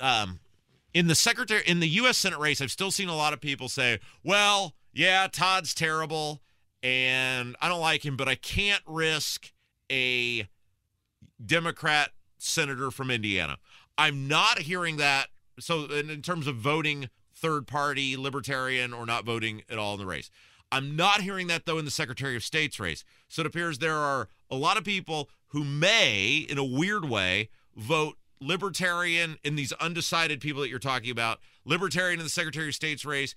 um, 0.00 0.38
in 0.94 1.08
the 1.08 1.14
secretary 1.14 1.62
in 1.66 1.80
the 1.80 1.88
U.S. 1.88 2.16
Senate 2.16 2.38
race, 2.38 2.60
I've 2.60 2.70
still 2.70 2.90
seen 2.90 3.08
a 3.08 3.16
lot 3.16 3.32
of 3.32 3.40
people 3.40 3.68
say, 3.68 3.98
"Well, 4.22 4.74
yeah, 4.92 5.26
Todd's 5.30 5.74
terrible, 5.74 6.42
and 6.82 7.56
I 7.60 7.68
don't 7.68 7.80
like 7.80 8.04
him, 8.04 8.16
but 8.16 8.28
I 8.28 8.34
can't 8.34 8.82
risk 8.86 9.52
a 9.90 10.48
Democrat 11.44 12.10
senator 12.38 12.90
from 12.90 13.10
Indiana. 13.10 13.58
I'm 13.98 14.28
not 14.28 14.60
hearing 14.60 14.96
that. 14.96 15.28
So, 15.58 15.84
in 15.84 16.22
terms 16.22 16.46
of 16.46 16.56
voting 16.56 17.10
third 17.34 17.66
party, 17.66 18.16
libertarian, 18.16 18.92
or 18.92 19.06
not 19.06 19.24
voting 19.24 19.62
at 19.68 19.78
all 19.78 19.94
in 19.94 20.00
the 20.00 20.06
race, 20.06 20.30
I'm 20.72 20.96
not 20.96 21.22
hearing 21.22 21.46
that 21.48 21.66
though 21.66 21.78
in 21.78 21.84
the 21.84 21.90
Secretary 21.90 22.36
of 22.36 22.44
State's 22.44 22.78
race. 22.78 23.04
So 23.28 23.40
it 23.40 23.46
appears 23.46 23.78
there 23.78 23.96
are 23.96 24.28
a 24.50 24.56
lot 24.56 24.76
of 24.76 24.84
people 24.84 25.28
who 25.48 25.64
may, 25.64 26.46
in 26.48 26.58
a 26.58 26.64
weird 26.64 27.08
way, 27.08 27.48
vote 27.76 28.16
libertarian 28.40 29.36
in 29.44 29.56
these 29.56 29.72
undecided 29.74 30.40
people 30.40 30.62
that 30.62 30.68
you're 30.68 30.78
talking 30.78 31.10
about, 31.10 31.40
libertarian 31.64 32.20
in 32.20 32.24
the 32.24 32.30
Secretary 32.30 32.68
of 32.68 32.74
State's 32.74 33.04
race, 33.04 33.34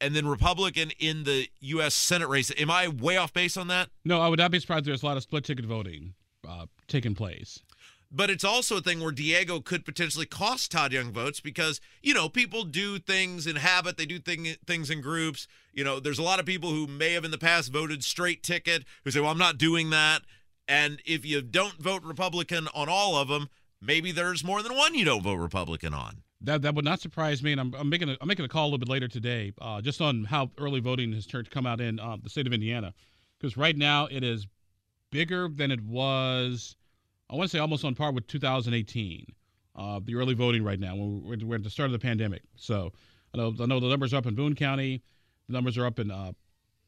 and 0.00 0.14
then 0.14 0.26
Republican 0.26 0.90
in 0.98 1.24
the 1.24 1.48
U.S. 1.60 1.94
Senate 1.94 2.28
race. 2.28 2.52
Am 2.58 2.70
I 2.70 2.88
way 2.88 3.16
off 3.16 3.32
base 3.32 3.56
on 3.56 3.68
that? 3.68 3.88
No, 4.04 4.20
I 4.20 4.28
would 4.28 4.38
not 4.38 4.50
be 4.50 4.60
surprised. 4.60 4.84
There's 4.84 5.02
a 5.02 5.06
lot 5.06 5.16
of 5.16 5.22
split 5.22 5.44
ticket 5.44 5.64
voting 5.64 6.14
uh, 6.46 6.66
taking 6.86 7.14
place. 7.14 7.60
But 8.10 8.30
it's 8.30 8.44
also 8.44 8.78
a 8.78 8.80
thing 8.80 9.00
where 9.00 9.12
Diego 9.12 9.60
could 9.60 9.84
potentially 9.84 10.26
cost 10.26 10.70
Todd 10.70 10.92
Young 10.92 11.12
votes 11.12 11.40
because, 11.40 11.80
you 12.02 12.14
know, 12.14 12.28
people 12.28 12.64
do 12.64 12.98
things 12.98 13.46
in 13.46 13.56
habit, 13.56 13.96
they 13.96 14.06
do 14.06 14.18
thing, 14.18 14.46
things 14.66 14.90
in 14.90 15.00
groups. 15.00 15.48
You 15.72 15.84
know, 15.84 15.98
there's 15.98 16.18
a 16.18 16.22
lot 16.22 16.38
of 16.38 16.46
people 16.46 16.70
who 16.70 16.86
may 16.86 17.12
have 17.14 17.24
in 17.24 17.32
the 17.32 17.38
past 17.38 17.72
voted 17.72 18.04
straight 18.04 18.42
ticket 18.42 18.84
who 19.04 19.10
say, 19.10 19.20
well, 19.20 19.30
I'm 19.30 19.38
not 19.38 19.58
doing 19.58 19.90
that. 19.90 20.22
And 20.68 21.02
if 21.04 21.26
you 21.26 21.42
don't 21.42 21.78
vote 21.78 22.02
Republican 22.04 22.68
on 22.74 22.88
all 22.88 23.16
of 23.16 23.28
them, 23.28 23.48
maybe 23.80 24.12
there's 24.12 24.44
more 24.44 24.62
than 24.62 24.76
one 24.76 24.94
you 24.94 25.04
don't 25.04 25.22
vote 25.22 25.36
Republican 25.36 25.92
on. 25.92 26.22
That 26.42 26.62
that 26.62 26.74
would 26.74 26.84
not 26.84 27.00
surprise 27.00 27.42
me, 27.42 27.52
and 27.52 27.60
I'm, 27.60 27.74
I'm 27.74 27.88
making 27.88 28.10
a, 28.10 28.16
I'm 28.20 28.28
making 28.28 28.44
a 28.44 28.48
call 28.48 28.64
a 28.64 28.68
little 28.68 28.78
bit 28.78 28.90
later 28.90 29.08
today, 29.08 29.52
uh, 29.60 29.80
just 29.80 30.02
on 30.02 30.24
how 30.24 30.50
early 30.58 30.80
voting 30.80 31.12
has 31.14 31.26
turned 31.26 31.50
come 31.50 31.66
out 31.66 31.80
in 31.80 31.98
uh, 31.98 32.18
the 32.22 32.28
state 32.28 32.46
of 32.46 32.52
Indiana, 32.52 32.92
because 33.38 33.56
right 33.56 33.76
now 33.76 34.06
it 34.10 34.22
is 34.22 34.46
bigger 35.10 35.48
than 35.48 35.70
it 35.70 35.80
was 35.80 36.76
I 37.30 37.34
want 37.34 37.50
to 37.50 37.56
say 37.56 37.60
almost 37.60 37.84
on 37.84 37.94
par 37.94 38.12
with 38.12 38.26
2018, 38.26 39.26
uh, 39.74 40.00
the 40.02 40.14
early 40.14 40.34
voting 40.34 40.64
right 40.64 40.78
now. 40.78 40.94
We're, 40.94 41.36
we're, 41.44 41.56
at 41.56 41.62
the 41.62 41.70
start 41.70 41.86
of 41.86 41.92
the 41.92 41.98
pandemic. 41.98 42.42
So 42.56 42.92
I 43.34 43.38
know, 43.38 43.54
I 43.60 43.66
know 43.66 43.80
the 43.80 43.88
numbers 43.88 44.14
are 44.14 44.18
up 44.18 44.26
in 44.26 44.34
Boone 44.34 44.54
County, 44.54 45.02
the 45.48 45.52
numbers 45.52 45.76
are 45.76 45.86
up 45.86 45.98
in 45.98 46.10
uh, 46.10 46.32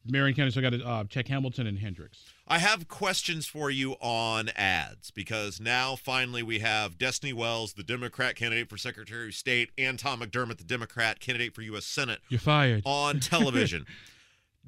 Marion 0.07 0.35
County, 0.35 0.51
so 0.51 0.61
I 0.61 0.63
got 0.63 0.71
to 0.71 0.87
uh, 0.87 1.05
check 1.05 1.29
Hamilton 1.29 1.67
and 1.67 1.79
Hendricks. 1.79 2.25
I 2.47 2.59
have 2.59 2.89
questions 2.89 3.47
for 3.47 3.71
you 3.71 3.93
on 4.01 4.49
ads 4.57 5.11
because 5.11 5.61
now 5.61 5.97
finally 5.97 6.43
we 6.43 6.61
have 6.61 6.99
Destiny 6.99 7.33
Wells, 7.33 7.75
the 7.75 7.83
Democrat 7.83 8.37
candidate 8.37 8.71
for 8.71 8.79
Secretary 8.79 9.29
of 9.29 9.35
State, 9.35 9.71
and 9.77 9.99
Tom 9.99 10.21
McDermott, 10.21 10.59
the 10.59 10.65
Democrat 10.65 11.21
candidate 11.21 11.55
for 11.55 11.63
U.S. 11.63 11.85
Senate. 11.85 12.21
You're 12.29 12.41
fired. 12.41 12.83
On 12.87 13.21
television. 13.21 13.87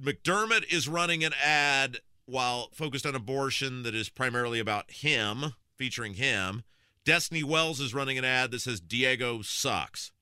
McDermott 0.01 0.71
is 0.73 0.89
running 0.89 1.25
an 1.25 1.33
ad 1.43 1.99
while 2.27 2.69
focused 2.73 3.07
on 3.07 3.15
abortion 3.15 3.83
that 3.83 3.95
is 3.95 4.09
primarily 4.09 4.61
about 4.61 4.91
him 4.91 5.55
featuring 5.81 6.13
him. 6.13 6.63
Destiny 7.07 7.43
Wells 7.43 7.81
is 7.81 7.95
running 7.95 8.19
an 8.19 8.25
ad 8.25 8.51
that 8.51 8.61
says 8.61 8.83
Diego 8.83 9.41
sucks. 9.41 10.13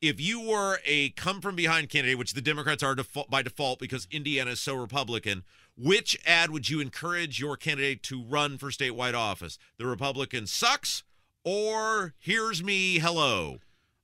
If 0.00 0.18
you 0.18 0.40
were 0.40 0.78
a 0.86 1.10
come 1.10 1.42
from 1.42 1.54
behind 1.54 1.90
candidate, 1.90 2.16
which 2.16 2.32
the 2.32 2.40
Democrats 2.40 2.82
are 2.82 2.96
by 3.28 3.42
default 3.42 3.78
because 3.78 4.08
Indiana 4.10 4.52
is 4.52 4.60
so 4.60 4.74
Republican, 4.74 5.44
which 5.76 6.18
ad 6.24 6.50
would 6.50 6.70
you 6.70 6.80
encourage 6.80 7.38
your 7.38 7.58
candidate 7.58 8.02
to 8.04 8.22
run 8.22 8.56
for 8.56 8.70
statewide 8.70 9.12
office? 9.12 9.58
The 9.76 9.84
Republican 9.84 10.46
sucks 10.46 11.02
or 11.44 12.14
here's 12.18 12.64
me, 12.64 13.00
hello? 13.00 13.58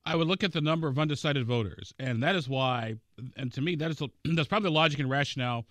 I 0.05 0.15
would 0.15 0.29
look 0.29 0.45
at 0.45 0.53
the 0.53 0.61
number 0.61 0.89
of 0.89 0.99
undecided 0.99 1.47
voters, 1.47 1.95
and 1.99 2.23
that 2.23 2.37
is 2.37 2.51
why, 2.51 2.97
and 3.35 3.51
to 3.55 3.63
me, 3.63 3.77
that 3.77 3.91
is 3.91 4.03
that's 4.27 4.47
probably 4.47 4.69
the 4.69 4.75
logic 4.75 4.99
and 4.99 5.09
rationale 5.09 5.65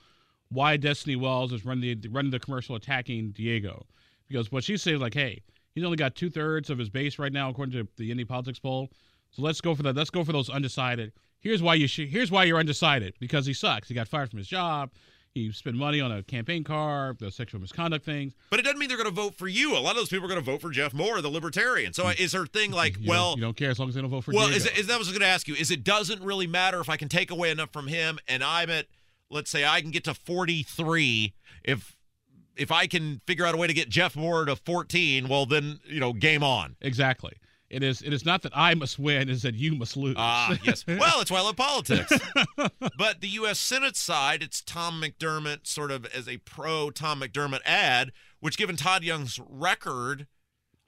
why 0.50 0.78
Destiny 0.78 1.16
Wells 1.16 1.54
is 1.54 1.64
running 1.64 2.02
the 2.02 2.10
running 2.10 2.32
the 2.32 2.40
commercial 2.40 2.76
attacking 2.76 3.30
Diego 3.30 3.86
because 4.28 4.52
what 4.52 4.64
she's 4.64 4.82
saying 4.82 4.96
is 4.96 5.02
like, 5.02 5.14
hey, 5.14 5.42
he's 5.74 5.84
only 5.84 5.98
got 5.98 6.16
two 6.16 6.30
thirds 6.30 6.70
of 6.70 6.78
his 6.78 6.90
base 6.90 7.20
right 7.20 7.34
now 7.34 7.50
according 7.50 7.74
to 7.74 7.88
the 7.98 8.12
Indy 8.12 8.26
Politics 8.26 8.60
poll. 8.60 8.90
So 9.32 9.42
let's 9.42 9.62
go 9.62 9.76
for 9.76 9.84
that. 9.84 9.96
Let's 9.96 10.10
go 10.10 10.24
for 10.24 10.32
those 10.32 10.50
undecided. 10.50 11.12
Here's 11.40 11.62
why 11.62 11.76
you 11.76 11.88
should. 11.88 12.08
Here's 12.08 12.32
why 12.32 12.46
you're 12.46 12.58
undecided 12.58 13.14
because 13.20 13.46
he 13.46 13.54
sucks. 13.54 13.88
He 13.88 13.94
got 13.94 14.08
fired 14.08 14.30
from 14.30 14.40
his 14.40 14.48
job. 14.48 14.92
He 15.36 15.52
spent 15.52 15.76
money 15.76 16.00
on 16.00 16.14
a 16.14 16.24
campaign 16.24 16.64
car, 16.64 17.14
the 17.20 17.30
sexual 17.30 17.60
misconduct 17.60 18.06
things. 18.06 18.34
But 18.50 18.62
it 18.62 18.64
doesn't 18.64 18.80
mean 18.80 18.88
they're 18.88 18.98
going 18.98 19.10
to 19.10 19.14
vote 19.14 19.36
for 19.36 19.50
you. 19.50 19.76
A 19.76 19.80
lot 19.80 19.92
of 19.92 19.98
those 19.98 20.08
people 20.08 20.26
are 20.26 20.30
going 20.30 20.40
to 20.40 20.46
vote 20.46 20.62
for 20.62 20.70
Jeff 20.70 20.94
Moore, 20.94 21.22
the 21.22 21.30
libertarian. 21.30 21.92
So 21.92 22.08
is 22.08 22.32
her 22.32 22.46
thing 22.46 22.72
like, 22.72 22.98
you 22.98 23.10
well, 23.10 23.32
don't, 23.32 23.40
you 23.40 23.44
don't 23.44 23.58
care 23.58 23.70
as 23.70 23.78
long 23.78 23.90
as 23.90 23.96
they 23.96 24.02
don't 24.02 24.10
vote 24.10 24.24
for. 24.24 24.32
Well, 24.32 24.48
Diego. 24.48 24.56
is, 24.56 24.66
it, 24.66 24.78
is 24.78 24.88
that 24.88 24.98
was 24.98 25.10
going 25.10 25.20
to 25.20 25.28
ask 25.28 25.50
you? 25.50 25.56
Is 25.56 25.72
it 25.72 25.84
doesn't 25.84 26.24
really 26.24 26.48
matter 26.48 26.80
if 26.80 26.90
I 26.90 26.96
can 26.96 27.10
take 27.10 27.32
away 27.32 27.52
enough 27.52 27.74
from 27.74 27.88
him, 27.88 28.18
and 28.30 28.46
I'm 28.46 28.70
at, 28.70 28.86
let's 29.30 29.52
say 29.52 29.66
I 29.66 29.82
can 29.82 29.92
get 29.92 30.06
to 30.06 30.14
43 30.14 31.34
if 31.66 31.98
if 32.56 32.72
I 32.72 32.88
can 32.88 33.22
figure 33.26 33.46
out 33.46 33.54
a 33.56 33.58
way 33.58 33.68
to 33.68 33.74
get 33.74 33.90
Jeff 33.90 34.16
Moore 34.16 34.46
to 34.46 34.56
14, 34.56 35.28
well 35.28 35.46
then 35.46 35.80
you 35.86 36.00
know 36.00 36.14
game 36.14 36.44
on. 36.44 36.76
Exactly. 36.82 37.34
It 37.70 37.82
is. 37.82 38.02
It 38.04 38.14
is 38.14 38.24
not 38.24 38.44
that 38.44 38.52
I 38.56 38.76
must 38.76 39.00
win; 39.00 39.28
is 39.28 39.42
that 39.42 39.56
you 39.56 39.74
must 39.76 39.98
lose. 39.98 40.16
Ah, 40.18 40.56
yes. 40.64 40.86
Well, 40.88 41.18
that's 41.18 41.32
why 41.32 41.40
I 41.40 41.42
love 41.42 41.56
politics. 41.56 42.12
but 42.98 43.22
the 43.22 43.28
U.S. 43.30 43.60
Senate 43.60 43.98
side, 43.98 44.44
it's 44.44 44.62
Tom 44.62 45.02
McDermott, 45.02 45.66
sort 45.66 45.90
of 45.90 46.06
as 46.06 46.28
a 46.30 46.38
pro 46.38 46.92
Tom 46.92 47.22
McDermott 47.22 47.62
ad, 47.66 48.12
which, 48.40 48.58
given 48.58 48.76
Todd 48.76 49.04
Young's 49.04 49.40
record, 49.50 50.28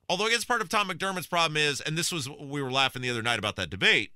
although 0.08 0.25
I 0.25 0.30
guess 0.30 0.45
part 0.45 0.62
of 0.62 0.69
Tom 0.69 0.88
McDermott's 0.88 1.27
problem 1.27 1.58
is, 1.58 1.82
and 1.82 1.97
this 1.97 2.12
was 2.12 2.30
we 2.30 2.62
were 2.62 2.71
laughing 2.71 3.01
the 3.01 3.10
other 3.10 3.23
night 3.23 3.39
about 3.39 3.56
that 3.56 3.71
debate, 3.71 4.12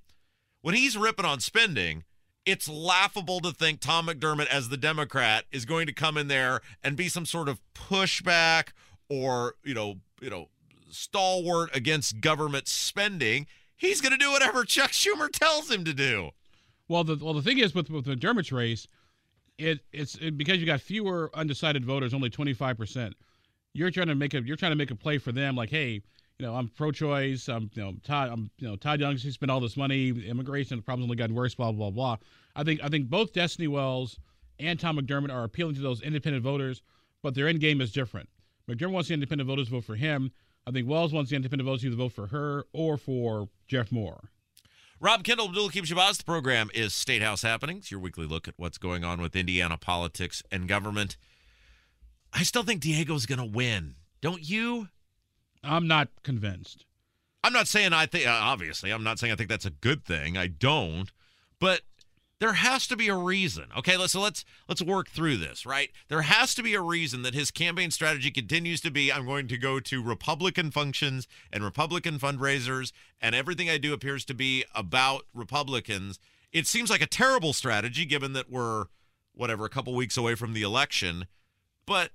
when 0.62 0.76
he's 0.76 0.96
ripping 0.96 1.26
on 1.26 1.40
spending, 1.40 2.04
it's 2.46 2.68
laughable 2.68 3.40
to 3.42 3.52
think 3.52 3.80
Tom 3.80 4.08
McDermott, 4.08 4.48
as 4.48 4.70
the 4.70 4.78
Democrat, 4.78 5.46
is 5.52 5.66
going 5.66 5.88
to 5.88 5.94
come 5.94 6.18
in 6.18 6.28
there 6.28 6.62
and 6.84 6.98
be 6.98 7.08
some 7.08 7.26
sort 7.26 7.48
of 7.48 7.62
pushback 7.74 8.70
or 9.10 9.56
you 9.64 9.74
know, 9.74 9.96
you 10.22 10.30
know, 10.30 10.50
stalwart 10.90 11.76
against 11.76 12.22
government 12.22 12.68
spending. 12.68 13.48
He's 13.76 14.02
going 14.02 14.12
to 14.12 14.18
do 14.18 14.32
whatever 14.32 14.64
Chuck 14.64 14.92
Schumer 14.92 15.32
tells 15.32 15.70
him 15.70 15.84
to 15.86 15.94
do. 15.94 16.32
Well, 16.88 17.04
the 17.04 17.18
well 17.24 17.34
the 17.34 17.42
thing 17.42 17.60
is 17.60 17.74
with 17.74 17.90
with 17.90 18.06
McDermott's 18.06 18.52
race, 18.52 18.88
it 19.58 19.80
it's 19.92 20.16
it, 20.16 20.38
because 20.38 20.58
you 20.58 20.66
got 20.66 20.82
fewer 20.82 21.30
undecided 21.34 21.86
voters, 21.86 22.14
only 22.14 22.30
twenty 22.30 22.54
five 22.54 22.78
percent. 22.78 23.16
You're 23.74 23.92
trying 23.92 24.08
to 24.08 24.16
make 24.16 24.34
a 24.34 24.42
you're 24.42 24.58
trying 24.58 24.74
to 24.74 24.78
make 24.78 24.92
a 24.92 24.96
play 24.96 25.18
for 25.18 25.32
them, 25.32 25.56
like, 25.56 25.70
hey, 25.70 26.02
you 26.42 26.48
know, 26.48 26.56
I'm 26.56 26.70
pro-choice. 26.70 27.48
I'm, 27.50 27.70
you 27.76 27.84
know, 27.84 27.94
Todd. 28.04 28.30
I'm, 28.32 28.50
you 28.58 28.68
know, 28.68 28.76
Todd 28.76 29.00
Young. 29.00 29.16
He 29.16 29.30
spent 29.30 29.52
all 29.52 29.60
this 29.60 29.78
money. 29.78 30.10
Immigration 30.10 30.76
the 30.76 30.82
problems 30.82 31.06
only 31.06 31.16
gotten 31.16 31.36
worse. 31.36 31.54
Blah 31.54 31.72
blah 31.72 31.92
blah. 31.92 32.18
I 32.56 32.64
think 32.64 32.84
I 32.84 32.90
think 32.90 33.10
both 33.10 33.32
Destiny 33.32 33.68
Wells 33.68 34.18
and 34.60 34.80
Tom 34.80 34.98
McDermott 34.98 35.32
are 35.32 35.44
appealing 35.44 35.76
to 35.76 35.82
those 35.82 36.02
independent 36.02 36.44
voters, 36.44 36.82
but 37.22 37.36
their 37.36 37.48
end 37.48 37.60
game 37.60 37.80
is 37.80 37.92
different. 37.92 38.28
McDermott 38.68 38.94
wants 38.94 39.10
the 39.10 39.14
independent 39.14 39.48
voters 39.48 39.68
to 39.68 39.74
vote 39.74 39.84
for 39.84 39.96
him. 39.96 40.32
I 40.66 40.72
think 40.72 40.90
Wells 40.90 41.14
wants 41.14 41.30
the 41.30 41.36
independent 41.36 41.68
voters 41.68 41.82
to 41.82 41.88
either 41.88 41.96
vote 41.96 42.14
for 42.14 42.28
her 42.28 42.66
or 42.74 42.98
for 42.98 43.48
Jeff 43.68 43.92
Moore. 43.92 44.30
Rob 45.00 45.24
Kendall, 45.24 45.48
Abdul 45.48 45.68
Hakim 45.68 45.86
Shabazz. 45.86 46.18
The 46.18 46.24
program 46.24 46.72
is 46.74 46.94
State 46.96 47.22
House 47.22 47.44
Happenings, 47.44 47.92
your 47.92 48.00
weekly 48.00 48.26
look 48.26 48.48
at 48.48 48.56
what's 48.58 48.80
going 48.80 49.04
on 49.04 49.22
with 49.22 49.36
Indiana 49.36 49.78
politics 49.78 50.42
and 50.52 50.68
government. 50.68 51.18
I 52.34 52.42
still 52.42 52.64
think 52.64 52.82
Diego's 52.82 53.28
going 53.28 53.40
to 53.40 53.46
win. 53.46 53.96
Don't 54.22 54.48
you? 54.48 54.90
I'm 55.64 55.88
not 55.88 56.10
convinced. 56.24 56.86
I'm 57.44 57.54
not 57.54 57.68
saying 57.68 57.94
I 57.94 58.06
think, 58.06 58.28
uh, 58.28 58.32
obviously, 58.32 58.92
I'm 58.92 59.04
not 59.04 59.20
saying 59.20 59.34
I 59.34 59.36
think 59.36 59.50
that's 59.50 59.66
a 59.66 59.72
good 59.72 60.06
thing. 60.06 60.38
I 60.38 60.48
don't. 60.48 61.12
But 61.60 61.82
there 62.42 62.54
has 62.54 62.88
to 62.88 62.98
be 62.98 63.08
a 63.08 63.16
reason. 63.16 63.66
Okay, 63.78 63.96
so 64.08 64.20
let's 64.20 64.44
let's 64.68 64.82
work 64.82 65.10
through 65.10 65.38
this, 65.38 65.64
right? 65.64 65.92
There 66.08 66.24
has 66.24 66.56
to 66.56 66.64
be 66.64 66.74
a 66.74 66.82
reason 66.82 67.22
that 67.22 67.36
his 67.36 67.52
campaign 67.52 67.92
strategy 67.92 68.32
continues 68.32 68.82
to 68.82 68.90
be 68.90 69.14
I'm 69.14 69.28
going 69.28 69.48
to 69.48 69.60
go 69.60 69.80
to 69.80 70.04
Republican 70.04 70.72
functions 70.72 71.28
and 71.54 71.64
Republican 71.64 72.18
fundraisers 72.18 72.92
and 73.22 73.36
everything 73.36 73.70
I 73.70 73.78
do 73.78 73.94
appears 73.94 74.26
to 74.26 74.34
be 74.34 74.66
about 74.74 75.26
Republicans. 75.36 76.18
It 76.52 76.66
seems 76.66 76.90
like 76.90 77.02
a 77.02 77.08
terrible 77.08 77.54
strategy 77.54 78.06
given 78.06 78.34
that 78.34 78.50
we're 78.50 78.86
whatever 79.36 79.64
a 79.64 79.70
couple 79.70 79.94
weeks 79.94 80.18
away 80.18 80.34
from 80.34 80.54
the 80.54 80.64
election, 80.64 81.28
but 81.86 82.10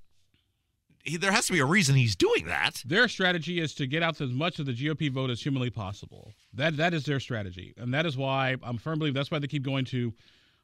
he, 1.06 1.16
there 1.16 1.32
has 1.32 1.46
to 1.46 1.52
be 1.52 1.60
a 1.60 1.64
reason 1.64 1.94
he's 1.94 2.16
doing 2.16 2.46
that. 2.46 2.82
Their 2.84 3.08
strategy 3.08 3.60
is 3.60 3.74
to 3.74 3.86
get 3.86 4.02
out 4.02 4.20
as 4.20 4.30
much 4.30 4.58
of 4.58 4.66
the 4.66 4.72
GOP 4.72 5.10
vote 5.10 5.30
as 5.30 5.40
humanly 5.40 5.70
possible. 5.70 6.32
That 6.52 6.76
that 6.76 6.92
is 6.92 7.04
their 7.04 7.20
strategy, 7.20 7.74
and 7.76 7.94
that 7.94 8.06
is 8.06 8.16
why 8.16 8.56
I'm 8.62 8.78
firm 8.78 8.98
believer 8.98 9.14
that's 9.14 9.30
why 9.30 9.38
they 9.38 9.46
keep 9.46 9.62
going 9.62 9.84
to 9.86 10.12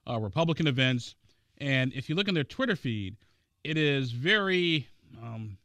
uh, 0.09 0.19
Republican 0.19 0.67
events. 0.67 1.15
And 1.59 1.93
if 1.93 2.09
you 2.09 2.15
look 2.15 2.29
in 2.29 2.35
their 2.35 2.45
Twitter 2.45 2.77
feed, 2.77 3.17
it 3.65 3.77
is 3.77 4.13
very. 4.13 4.89
Um, 5.23 5.59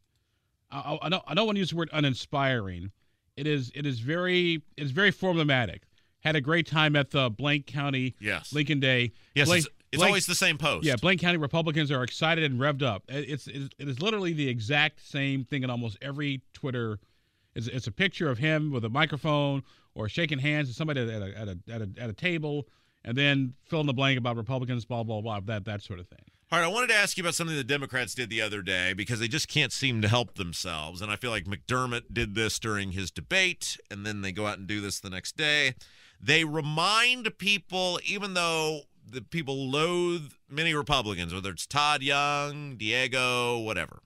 I, 0.70 0.98
I, 1.02 1.10
don't 1.10 1.24
I 1.28 1.34
don't 1.34 1.46
want 1.46 1.56
to 1.56 1.60
use 1.60 1.72
the 1.72 1.78
word 1.78 1.90
uninspiring. 1.94 2.92
It 3.36 3.48
is 3.48 3.72
it 3.76 3.86
is 3.86 4.00
very 4.00 4.62
it's 4.78 4.92
very 4.92 5.12
formulaic. 5.12 5.82
Had 6.22 6.36
a 6.36 6.42
great 6.42 6.68
time 6.68 6.96
at 6.96 7.12
the 7.12 7.30
Blank 7.30 7.68
County 7.68 8.16
yes. 8.20 8.52
Lincoln 8.52 8.80
Day. 8.80 9.14
Yes, 9.34 9.48
Blaine, 9.48 9.64
it's 9.92 10.04
always 10.04 10.26
the 10.26 10.36
same 10.36 10.58
post. 10.58 10.86
Yeah, 10.86 10.96
Blaine 10.96 11.18
County 11.18 11.38
Republicans 11.38 11.92
are 11.92 12.04
excited 12.04 12.44
and 12.44 12.60
revved 12.60 12.84
up. 12.84 13.04
It's, 13.08 13.48
it's 13.48 13.70
it 13.78 13.88
is 13.88 14.02
literally 14.02 14.34
the 14.34 14.50
exact 14.50 15.06
same 15.08 15.44
thing 15.44 15.64
in 15.64 15.70
almost 15.70 15.98
every 16.02 16.42
Twitter. 16.54 17.00
It's, 17.56 17.68
it's 17.68 17.88
a 17.88 17.92
picture 17.92 18.30
of 18.30 18.38
him 18.38 18.72
with 18.72 18.86
a 18.86 18.90
microphone 18.90 19.64
or 19.96 20.10
shaking 20.10 20.40
hands 20.40 20.68
with 20.68 20.76
somebody 20.76 21.02
at 21.02 21.08
a, 21.10 21.38
at 21.38 21.48
a, 21.48 21.58
at 21.70 21.82
a, 21.82 21.90
at 22.00 22.10
a 22.10 22.14
table, 22.14 22.68
and 23.04 23.18
then 23.18 23.54
fill 23.66 23.82
in 23.82 23.88
the 23.88 23.94
blank 23.94 24.18
about 24.18 24.36
Republicans, 24.36 24.86
blah 24.86 25.04
blah 25.04 25.22
blah, 25.22 25.40
that 25.42 25.66
that 25.66 25.82
sort 25.82 26.00
of 26.00 26.08
thing. 26.08 26.24
All 26.50 26.60
right, 26.60 26.66
I 26.66 26.70
wanted 26.70 26.88
to 26.88 26.96
ask 26.96 27.18
you 27.18 27.24
about 27.24 27.36
something 27.36 27.58
the 27.58 27.64
Democrats 27.64 28.16
did 28.16 28.30
the 28.30 28.42
other 28.42 28.62
day 28.62 28.94
because 28.94 29.20
they 29.20 29.28
just 29.28 29.50
can't 29.50 29.74
seem 29.74 30.02
to 30.02 30.08
help 30.08 30.36
themselves, 30.36 31.02
and 31.02 31.12
I 31.12 31.18
feel 31.18 31.32
like 31.32 31.44
McDermott 31.44 32.14
did 32.14 32.36
this 32.36 32.58
during 32.58 32.92
his 32.94 33.12
debate, 33.12 33.78
and 33.92 34.06
then 34.06 34.22
they 34.22 34.32
go 34.32 34.48
out 34.48 34.58
and 34.58 34.66
do 34.68 34.80
this 34.80 35.00
the 35.00 35.10
next 35.10 35.36
day. 35.36 35.76
They 36.22 36.46
remind 36.46 37.38
people, 37.38 38.00
even 38.06 38.34
though 38.34 38.84
the 39.10 39.22
people 39.22 39.70
loathe 39.70 40.34
many 40.50 40.74
Republicans, 40.74 41.34
whether 41.34 41.52
it's 41.52 41.66
Todd 41.66 42.04
Young, 42.04 42.76
Diego, 42.76 43.60
whatever, 43.60 44.00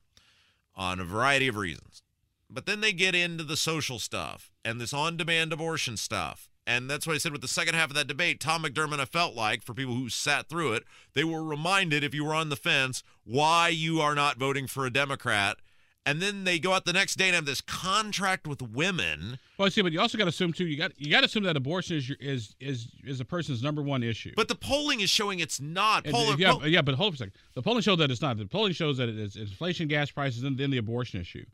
on 0.76 1.00
a 1.00 1.04
variety 1.04 1.48
of 1.48 1.56
reasons. 1.56 2.02
But 2.48 2.66
then 2.66 2.80
they 2.80 2.92
get 2.92 3.14
into 3.14 3.44
the 3.44 3.56
social 3.56 3.98
stuff 3.98 4.52
and 4.64 4.80
this 4.80 4.92
on 4.92 5.16
demand 5.16 5.52
abortion 5.52 5.96
stuff. 5.96 6.48
And 6.66 6.88
that's 6.88 7.06
what 7.06 7.14
I 7.14 7.18
said 7.18 7.32
with 7.32 7.40
the 7.40 7.48
second 7.48 7.74
half 7.74 7.88
of 7.88 7.96
that 7.96 8.06
debate. 8.06 8.38
Tom 8.38 8.62
McDermott, 8.62 9.00
I 9.00 9.04
felt 9.04 9.34
like, 9.34 9.62
for 9.62 9.74
people 9.74 9.94
who 9.94 10.08
sat 10.08 10.48
through 10.48 10.74
it, 10.74 10.84
they 11.14 11.24
were 11.24 11.42
reminded, 11.42 12.04
if 12.04 12.14
you 12.14 12.24
were 12.24 12.34
on 12.34 12.50
the 12.50 12.56
fence, 12.56 13.02
why 13.24 13.68
you 13.68 14.00
are 14.00 14.14
not 14.14 14.36
voting 14.36 14.68
for 14.68 14.86
a 14.86 14.92
Democrat 14.92 15.56
and 16.04 16.20
then 16.20 16.44
they 16.44 16.58
go 16.58 16.72
out 16.72 16.84
the 16.84 16.92
next 16.92 17.16
day 17.16 17.26
and 17.26 17.34
have 17.34 17.44
this 17.44 17.60
contract 17.60 18.46
with 18.46 18.60
women. 18.60 19.38
Well, 19.58 19.70
see, 19.70 19.82
but 19.82 19.92
you 19.92 20.00
also 20.00 20.18
got 20.18 20.24
to 20.24 20.30
assume 20.30 20.52
too. 20.52 20.66
You 20.66 20.76
got 20.76 20.92
you 20.98 21.10
got 21.10 21.20
to 21.20 21.26
assume 21.26 21.44
that 21.44 21.56
abortion 21.56 21.96
is 21.96 22.10
is 22.20 22.54
is 22.60 22.88
is 23.04 23.20
a 23.20 23.24
person's 23.24 23.62
number 23.62 23.82
one 23.82 24.02
issue. 24.02 24.32
But 24.34 24.48
the 24.48 24.54
polling 24.54 25.00
is 25.00 25.10
showing 25.10 25.38
it's 25.38 25.60
not. 25.60 26.04
Poll- 26.04 26.38
yeah, 26.38 26.52
poll- 26.52 26.66
yeah, 26.66 26.82
but 26.82 26.94
hold 26.96 27.10
on 27.10 27.14
a 27.14 27.16
second. 27.18 27.32
The 27.54 27.62
polling 27.62 27.82
shows 27.82 27.98
that 27.98 28.10
it's 28.10 28.22
not. 28.22 28.36
The 28.36 28.46
polling 28.46 28.72
shows 28.72 28.96
that 28.98 29.08
it 29.08 29.18
is 29.18 29.36
inflation, 29.36 29.88
gas 29.88 30.10
prices, 30.10 30.42
and 30.42 30.58
then 30.58 30.70
the 30.70 30.78
abortion 30.78 31.20
issue. 31.20 31.44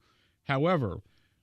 However, 0.44 0.98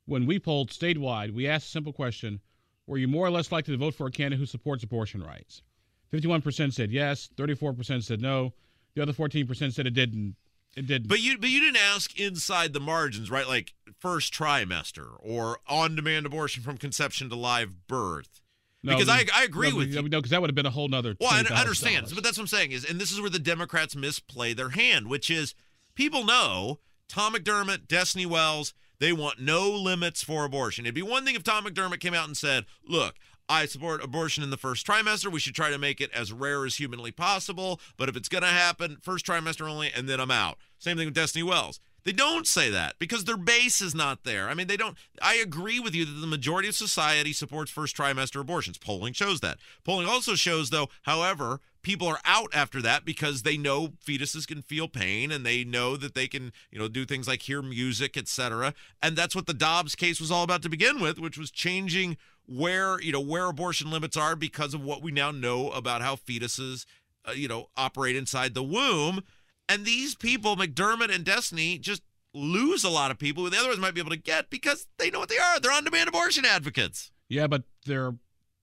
when 0.06 0.26
we 0.26 0.40
polled 0.40 0.72
statewide, 0.72 1.32
we 1.32 1.48
asked 1.48 1.68
a 1.68 1.72
simple 1.72 1.94
question: 1.94 2.40
Were 2.88 2.98
you 2.98 3.08
more 3.08 3.28
or 3.28 3.32
less 3.32 3.52
likely 3.52 3.74
to 3.74 3.78
vote 3.78 3.94
for 3.94 4.08
a 4.08 4.12
candidate 4.12 4.40
who 4.40 4.46
supports 4.46 4.84
abortion 4.84 5.22
rights? 5.22 5.62
Fifty-one 6.10 6.42
percent 6.42 6.74
said 6.74 6.92
yes. 6.92 7.30
Thirty-four 7.38 7.74
percent 7.74 8.04
said 8.04 8.22
no. 8.22 8.54
The 8.96 9.02
other 9.04 9.14
fourteen 9.14 9.46
percent 9.46 9.74
said 9.74 9.86
it 9.86 9.94
didn't 9.94 10.36
it 10.76 10.88
did. 10.88 11.08
But 11.08 11.22
you 11.22 11.38
but 11.38 11.50
you 11.50 11.60
didn't 11.60 11.82
ask 11.82 12.20
inside 12.20 12.74
the 12.74 12.80
margins, 12.80 13.30
right? 13.32 13.48
Like 13.48 13.74
first 14.00 14.34
trimester 14.34 15.16
or 15.20 15.60
on-demand 15.68 16.26
abortion 16.26 16.64
from 16.64 16.78
conception 16.78 17.30
to 17.30 17.36
live 17.36 17.88
birth. 17.88 18.42
No, 18.84 18.94
because 18.94 19.10
I, 19.10 19.26
I 19.34 19.44
agree 19.44 19.72
no, 19.72 19.78
with 19.78 19.88
you. 19.88 19.96
No, 19.96 20.20
because 20.20 20.30
that 20.30 20.42
would 20.42 20.50
have 20.50 20.56
been 20.56 20.66
a 20.68 20.72
whole 20.72 20.88
nother. 20.88 21.16
Well, 21.20 21.32
I 21.32 21.40
understand, 21.60 22.08
but 22.14 22.24
that's 22.24 22.38
what 22.38 22.44
I'm 22.44 22.48
saying 22.48 22.72
is, 22.72 22.86
and 22.86 23.00
this 23.00 23.12
is 23.12 23.20
where 23.20 23.32
the 23.32 23.40
Democrats 23.40 23.96
misplay 23.96 24.54
their 24.54 24.70
hand, 24.70 25.08
which 25.08 25.32
is 25.32 25.56
people 25.96 26.24
know 26.24 26.80
Tom 27.08 27.34
McDermott, 27.34 27.88
Destiny 27.88 28.28
Wells, 28.28 28.74
they 29.00 29.12
want 29.12 29.40
no 29.40 29.72
limits 29.72 30.24
for 30.24 30.46
abortion. 30.46 30.86
It'd 30.86 30.94
be 30.94 31.02
one 31.02 31.26
thing 31.26 31.36
if 31.36 31.44
Tom 31.44 31.66
McDermott 31.66 32.00
came 32.00 32.14
out 32.14 32.28
and 32.28 32.38
said, 32.38 32.66
"Look, 32.88 33.16
I 33.48 33.66
support 33.66 34.04
abortion 34.04 34.44
in 34.44 34.50
the 34.50 34.58
first 34.58 34.86
trimester. 34.88 35.32
We 35.32 35.40
should 35.40 35.56
try 35.56 35.70
to 35.70 35.78
make 35.78 36.02
it 36.02 36.12
as 36.12 36.32
rare 36.32 36.66
as 36.66 36.78
humanly 36.78 37.12
possible. 37.12 37.80
But 37.98 38.10
if 38.10 38.16
it's 38.16 38.30
going 38.30 38.44
to 38.44 38.48
happen, 38.48 38.98
first 39.02 39.26
trimester 39.26 39.70
only, 39.70 39.92
and 39.94 40.10
then 40.10 40.20
I'm 40.20 40.32
out. 40.32 40.58
Same 40.80 40.98
thing 40.98 41.08
with 41.08 41.14
Destiny 41.14 41.44
Wells. 41.44 41.80
They 42.06 42.12
don't 42.12 42.46
say 42.46 42.70
that 42.70 43.00
because 43.00 43.24
their 43.24 43.36
base 43.36 43.82
is 43.82 43.96
not 43.96 44.24
there. 44.24 44.48
I 44.48 44.54
mean, 44.54 44.68
they 44.68 44.78
don't. 44.78 44.96
I 45.24 45.36
agree 45.36 45.80
with 45.80 45.96
you 45.96 46.06
that 46.06 46.22
the 46.22 46.28
majority 46.28 46.68
of 46.68 46.76
society 46.76 47.34
supports 47.34 47.72
first 47.72 47.98
trimester 47.98 48.40
abortions. 48.40 48.78
Polling 48.78 49.14
shows 49.14 49.40
that. 49.42 49.58
Polling 49.84 50.08
also 50.08 50.36
shows, 50.36 50.70
though, 50.70 50.90
however, 51.02 51.62
people 51.82 52.08
are 52.08 52.20
out 52.24 52.50
after 52.54 52.80
that 52.84 53.06
because 53.06 53.42
they 53.42 53.58
know 53.58 53.94
fetuses 54.06 54.48
can 54.48 54.62
feel 54.62 54.88
pain 54.88 55.32
and 55.32 55.44
they 55.44 55.64
know 55.64 55.98
that 55.98 56.14
they 56.14 56.28
can, 56.28 56.54
you 56.72 56.78
know, 56.78 56.88
do 56.88 57.06
things 57.06 57.28
like 57.28 57.42
hear 57.42 57.64
music, 57.64 58.16
etc. 58.16 58.76
And 59.02 59.16
that's 59.16 59.36
what 59.36 59.48
the 59.48 59.54
Dobbs 59.54 59.96
case 59.96 60.20
was 60.20 60.30
all 60.30 60.44
about 60.44 60.62
to 60.62 60.70
begin 60.70 61.00
with, 61.02 61.18
which 61.18 61.40
was 61.40 61.50
changing 61.50 62.18
where 62.48 63.02
you 63.02 63.12
know 63.12 63.22
where 63.22 63.46
abortion 63.48 63.90
limits 63.90 64.16
are 64.16 64.36
because 64.36 64.74
of 64.74 64.82
what 64.82 65.02
we 65.02 65.12
now 65.12 65.32
know 65.32 65.70
about 65.72 66.02
how 66.02 66.16
fetuses 66.16 66.86
uh, 67.28 67.32
you 67.32 67.48
know 67.48 67.70
operate 67.76 68.16
inside 68.16 68.54
the 68.54 68.64
womb 68.64 69.24
and 69.68 69.86
these 69.86 70.16
people 70.16 70.56
mcdermott 70.56 71.14
and 71.14 71.26
destiny 71.26 71.78
just 71.78 72.02
lose 72.34 72.84
a 72.84 72.90
lot 72.90 73.12
of 73.12 73.18
people 73.18 73.44
who 73.44 73.50
the 73.50 73.58
otherwise 73.58 73.78
might 73.78 73.94
be 73.94 74.02
able 74.02 74.12
to 74.12 74.18
get 74.18 74.50
because 74.50 74.88
they 74.98 75.10
know 75.10 75.20
what 75.20 75.30
they 75.30 75.38
are 75.38 75.60
they're 75.60 75.72
on-demand 75.72 76.10
abortion 76.10 76.46
advocates 76.46 77.12
yeah 77.30 77.48
but 77.48 77.64
they're 77.86 78.14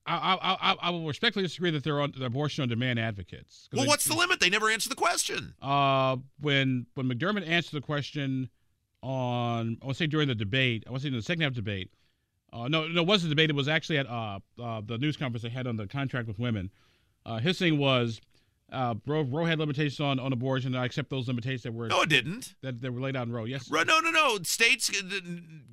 I, 0.05 0.37
I, 0.41 0.75
I, 0.81 0.89
will 0.89 1.07
respectfully 1.07 1.43
disagree 1.43 1.71
that 1.71 1.83
they're, 1.83 2.01
on, 2.01 2.13
they're 2.17 2.27
abortion 2.27 2.61
on 2.61 2.67
demand 2.67 2.99
advocates. 2.99 3.69
Well, 3.71 3.83
they, 3.83 3.87
what's 3.87 4.03
the 4.03 4.15
limit? 4.15 4.41
They 4.41 4.49
never 4.49 4.69
answer 4.69 4.89
the 4.89 4.95
question. 4.95 5.53
Uh, 5.61 6.17
when 6.41 6.87
when 6.95 7.07
McDermott 7.07 7.47
answered 7.47 7.77
the 7.77 7.85
question 7.85 8.49
on, 9.01 9.77
I 9.81 9.85
want 9.85 9.97
to 9.97 10.03
say 10.03 10.07
during 10.07 10.27
the 10.27 10.35
debate, 10.35 10.83
I 10.85 10.91
want 10.91 11.03
to 11.03 11.07
say 11.07 11.09
in 11.09 11.15
the 11.15 11.21
second 11.21 11.43
half 11.43 11.53
debate, 11.53 11.89
uh, 12.53 12.67
no, 12.67 12.87
no, 12.87 13.01
it 13.01 13.07
wasn't 13.07 13.31
debated. 13.31 13.51
It 13.51 13.55
was 13.55 13.67
actually 13.67 13.97
at 13.97 14.07
uh, 14.07 14.39
uh, 14.61 14.81
the 14.85 14.97
news 14.97 15.17
conference 15.17 15.41
they 15.41 15.49
had 15.49 15.65
on 15.65 15.75
the 15.75 15.87
contract 15.87 16.27
with 16.27 16.37
women. 16.37 16.69
Uh, 17.25 17.39
his 17.39 17.57
thing 17.57 17.77
was 17.77 18.21
uh, 18.71 18.95
Roe, 19.05 19.21
Roe 19.21 19.45
had 19.45 19.59
limitations 19.59 19.99
on, 19.99 20.19
on 20.19 20.33
abortion. 20.33 20.75
I 20.75 20.85
accept 20.85 21.09
those 21.09 21.27
limitations 21.27 21.63
that 21.63 21.73
were 21.73 21.87
no, 21.87 22.01
it 22.01 22.09
didn't. 22.09 22.55
That, 22.61 22.81
that 22.81 22.91
were 22.91 23.01
laid 23.01 23.15
out 23.15 23.27
in 23.27 23.33
Roe. 23.33 23.45
Yes. 23.45 23.69
No, 23.71 23.83
no, 23.83 24.11
no. 24.11 24.37
States, 24.43 24.91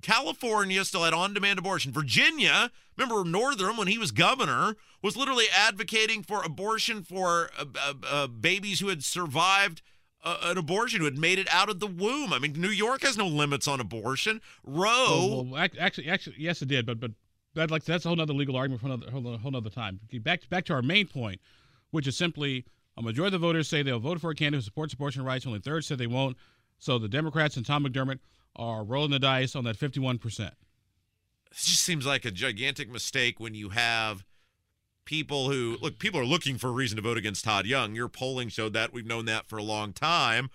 California 0.02 0.84
still 0.84 1.04
had 1.04 1.12
on-demand 1.14 1.58
abortion. 1.58 1.92
Virginia, 1.92 2.70
remember 2.96 3.28
Northam 3.28 3.76
when 3.76 3.88
he 3.88 3.98
was 3.98 4.10
governor, 4.10 4.76
was 5.02 5.16
literally 5.16 5.46
advocating 5.54 6.22
for 6.22 6.42
abortion 6.42 7.02
for 7.02 7.50
uh, 7.58 7.64
uh, 7.78 7.94
uh 8.06 8.26
babies 8.26 8.80
who 8.80 8.88
had 8.88 9.04
survived 9.04 9.82
uh, 10.22 10.38
an 10.42 10.58
abortion 10.58 11.00
who 11.00 11.04
had 11.04 11.18
made 11.18 11.38
it 11.38 11.48
out 11.52 11.68
of 11.68 11.80
the 11.80 11.86
womb. 11.86 12.32
I 12.32 12.38
mean, 12.38 12.52
New 12.52 12.68
York 12.68 13.02
has 13.02 13.16
no 13.16 13.26
limits 13.26 13.66
on 13.66 13.80
abortion. 13.80 14.40
Roe. 14.64 14.86
Oh, 14.88 15.42
well, 15.50 15.68
actually, 15.78 16.08
actually, 16.08 16.36
yes, 16.38 16.62
it 16.62 16.68
did, 16.68 16.86
but 16.86 17.00
but 17.00 17.12
that 17.54 17.70
like 17.70 17.84
that's 17.84 18.04
a 18.04 18.08
whole 18.08 18.20
other 18.20 18.32
legal 18.32 18.56
argument 18.56 18.80
for 18.80 18.86
another 18.86 19.10
whole, 19.10 19.38
whole 19.38 19.56
other 19.56 19.70
time. 19.70 20.00
Back 20.20 20.48
back 20.48 20.64
to 20.66 20.74
our 20.74 20.82
main 20.82 21.06
point, 21.06 21.40
which 21.90 22.06
is 22.06 22.16
simply 22.16 22.64
a 22.96 23.02
majority 23.02 23.34
of 23.34 23.40
the 23.40 23.46
voters 23.46 23.68
say 23.68 23.82
they'll 23.82 23.98
vote 23.98 24.20
for 24.20 24.30
a 24.30 24.34
candidate 24.34 24.62
who 24.62 24.64
supports 24.64 24.94
abortion 24.94 25.24
rights. 25.24 25.46
Only 25.46 25.60
third 25.60 25.84
said 25.84 25.98
they 25.98 26.06
won't. 26.06 26.36
So 26.78 26.98
the 26.98 27.08
Democrats 27.08 27.56
and 27.56 27.66
Tom 27.66 27.84
McDermott 27.84 28.18
are 28.56 28.84
rolling 28.84 29.10
the 29.10 29.18
dice 29.18 29.54
on 29.54 29.64
that 29.64 29.76
51 29.76 30.18
percent. 30.18 30.54
It 31.50 31.56
just 31.56 31.82
seems 31.82 32.06
like 32.06 32.24
a 32.24 32.30
gigantic 32.30 32.88
mistake 32.88 33.40
when 33.40 33.54
you 33.54 33.70
have 33.70 34.24
people 35.10 35.50
who 35.50 35.76
look 35.82 35.98
people 35.98 36.20
are 36.20 36.24
looking 36.24 36.56
for 36.56 36.68
a 36.68 36.70
reason 36.70 36.94
to 36.94 37.02
vote 37.02 37.18
against 37.18 37.44
Todd 37.44 37.66
Young. 37.66 37.96
Your 37.96 38.08
polling 38.08 38.48
showed 38.48 38.74
that. 38.74 38.92
We've 38.92 39.04
known 39.04 39.24
that 39.24 39.48
for 39.48 39.58
a 39.58 39.62
long 39.62 39.92
time. 39.92 40.50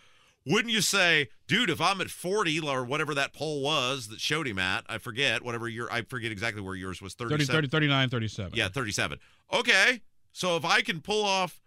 wouldn't 0.45 0.73
you 0.73 0.79
say, 0.79 1.27
dude, 1.45 1.69
if 1.69 1.81
I'm 1.81 1.99
at 1.99 2.09
40 2.09 2.61
or 2.61 2.85
whatever 2.85 3.13
that 3.15 3.33
poll 3.33 3.61
was 3.61 4.07
that 4.07 4.21
showed 4.21 4.47
him 4.47 4.57
at, 4.57 4.85
I 4.87 4.97
forget, 4.97 5.43
whatever 5.43 5.67
your, 5.67 5.91
I 5.91 6.03
forget 6.03 6.31
exactly 6.31 6.61
where 6.61 6.73
yours 6.73 7.01
was, 7.01 7.15
30, 7.15 7.43
30, 7.43 7.67
39, 7.67 8.09
37. 8.09 8.53
Yeah, 8.55 8.69
37. 8.69 9.19
Okay. 9.51 10.01
So 10.31 10.55
if 10.55 10.63
I 10.63 10.79
can 10.79 11.01
pull 11.01 11.25
off 11.25 11.61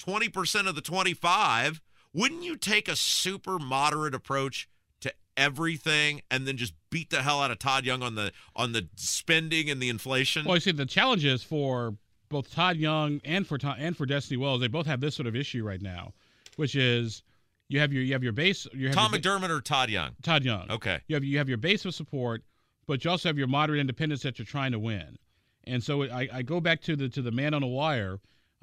20% 0.00 0.66
of 0.66 0.74
the 0.74 0.80
25, 0.80 1.80
wouldn't 2.12 2.42
you 2.42 2.56
take 2.56 2.88
a 2.88 2.96
super 2.96 3.60
moderate 3.60 4.14
approach 4.14 4.68
to 5.02 5.12
everything 5.36 6.22
and 6.32 6.48
then 6.48 6.56
just 6.56 6.74
beat 6.90 7.10
the 7.10 7.22
hell 7.22 7.40
out 7.40 7.52
of 7.52 7.60
Todd 7.60 7.84
Young 7.84 8.02
on 8.02 8.16
the 8.16 8.32
on 8.56 8.72
the 8.72 8.88
spending 8.96 9.70
and 9.70 9.80
the 9.80 9.88
inflation? 9.88 10.44
Well, 10.46 10.56
you 10.56 10.60
see, 10.60 10.72
the 10.72 10.86
challenge 10.86 11.24
is 11.24 11.44
for 11.44 11.94
both 12.34 12.52
Todd 12.52 12.76
Young 12.76 13.20
and 13.24 13.46
for 13.46 13.58
Todd, 13.58 13.76
and 13.78 13.96
for 13.96 14.06
Destiny 14.06 14.38
Wells, 14.38 14.60
they 14.60 14.66
both 14.66 14.86
have 14.86 15.00
this 15.00 15.14
sort 15.14 15.28
of 15.28 15.36
issue 15.36 15.64
right 15.64 15.80
now, 15.80 16.12
which 16.56 16.74
is 16.74 17.22
you 17.68 17.78
have 17.78 17.92
your 17.92 18.02
you 18.02 18.12
have 18.12 18.24
your 18.24 18.32
base. 18.32 18.66
You 18.74 18.88
have 18.88 18.96
Tom 18.96 19.12
your, 19.12 19.20
McDermott 19.20 19.50
or 19.50 19.60
Todd 19.60 19.88
Young? 19.88 20.16
Todd 20.20 20.44
Young. 20.44 20.68
Okay. 20.68 20.98
You 21.06 21.14
have 21.14 21.22
you 21.22 21.38
have 21.38 21.48
your 21.48 21.58
base 21.58 21.84
of 21.84 21.94
support, 21.94 22.42
but 22.88 23.04
you 23.04 23.10
also 23.12 23.28
have 23.28 23.38
your 23.38 23.46
moderate 23.46 23.78
independents 23.78 24.24
that 24.24 24.36
you're 24.36 24.46
trying 24.46 24.72
to 24.72 24.80
win. 24.80 25.16
And 25.62 25.80
so 25.80 26.02
I, 26.02 26.28
I 26.32 26.42
go 26.42 26.60
back 26.60 26.80
to 26.82 26.96
the 26.96 27.08
to 27.10 27.22
the 27.22 27.30
man 27.30 27.54
on 27.54 27.60
the 27.60 27.68
wire 27.68 28.18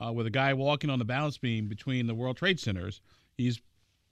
uh, 0.06 0.12
with 0.12 0.28
a 0.28 0.32
guy 0.32 0.54
walking 0.54 0.90
on 0.90 1.00
the 1.00 1.06
balance 1.06 1.38
beam 1.38 1.70
between 1.70 2.08
the 2.08 2.14
World 2.14 2.36
Trade 2.36 2.60
Centers. 2.60 3.00
He's 3.38 3.62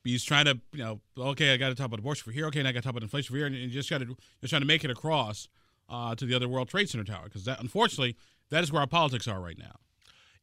he's 0.06 0.24
trying 0.24 0.46
to 0.46 0.58
you 0.72 0.86
know 0.86 1.02
okay 1.18 1.54
I 1.54 1.58
got 1.58 1.68
to 1.68 1.76
talk 1.76 1.88
about 1.88 2.00
abortion 2.00 2.24
for 2.24 2.32
here 2.32 2.46
okay 2.46 2.60
and 2.60 2.68
I 2.68 2.72
got 2.72 2.80
to 2.80 2.84
talk 2.84 2.92
about 2.92 3.04
inflation 3.04 3.34
for 3.34 3.38
here 3.38 3.48
and 3.48 3.56
you 3.58 3.68
just 3.68 3.90
got 3.90 3.98
to 3.98 4.06
just 4.06 4.52
trying 4.52 4.62
to 4.62 4.68
make 4.68 4.86
it 4.86 4.90
across 4.90 5.50
uh, 5.90 6.16
to 6.16 6.26
the 6.26 6.34
other 6.34 6.48
World 6.48 6.70
Trade 6.70 6.90
Center 6.90 7.04
tower 7.04 7.26
because 7.26 7.44
that 7.44 7.60
unfortunately 7.60 8.16
that 8.50 8.64
is 8.64 8.72
where 8.72 8.82
our 8.82 8.88
politics 8.88 9.28
are 9.28 9.40
right 9.40 9.58
now. 9.58 9.76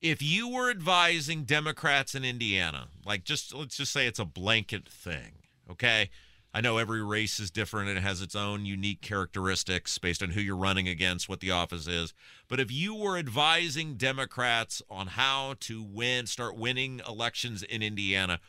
If 0.00 0.22
you 0.22 0.48
were 0.48 0.70
advising 0.70 1.44
Democrats 1.44 2.14
in 2.14 2.24
Indiana, 2.24 2.88
like 3.04 3.24
just 3.24 3.54
let's 3.54 3.76
just 3.76 3.92
say 3.92 4.06
it's 4.06 4.18
a 4.18 4.24
blanket 4.24 4.88
thing, 4.88 5.32
okay? 5.70 6.10
I 6.56 6.62
know 6.62 6.78
every 6.78 7.02
race 7.02 7.38
is 7.38 7.50
different 7.50 7.90
and 7.90 7.98
it 7.98 8.00
has 8.00 8.22
its 8.22 8.34
own 8.34 8.64
unique 8.64 9.02
characteristics 9.02 9.98
based 9.98 10.22
on 10.22 10.30
who 10.30 10.40
you're 10.40 10.56
running 10.56 10.88
against, 10.88 11.28
what 11.28 11.40
the 11.40 11.50
office 11.50 11.86
is. 11.86 12.14
But 12.48 12.60
if 12.60 12.72
you 12.72 12.94
were 12.94 13.18
advising 13.18 13.96
Democrats 13.96 14.80
on 14.88 15.08
how 15.08 15.56
to 15.60 15.82
win, 15.82 16.24
start 16.24 16.56
winning 16.56 17.02
elections 17.06 17.62
in 17.62 17.82
Indiana, 17.82 18.40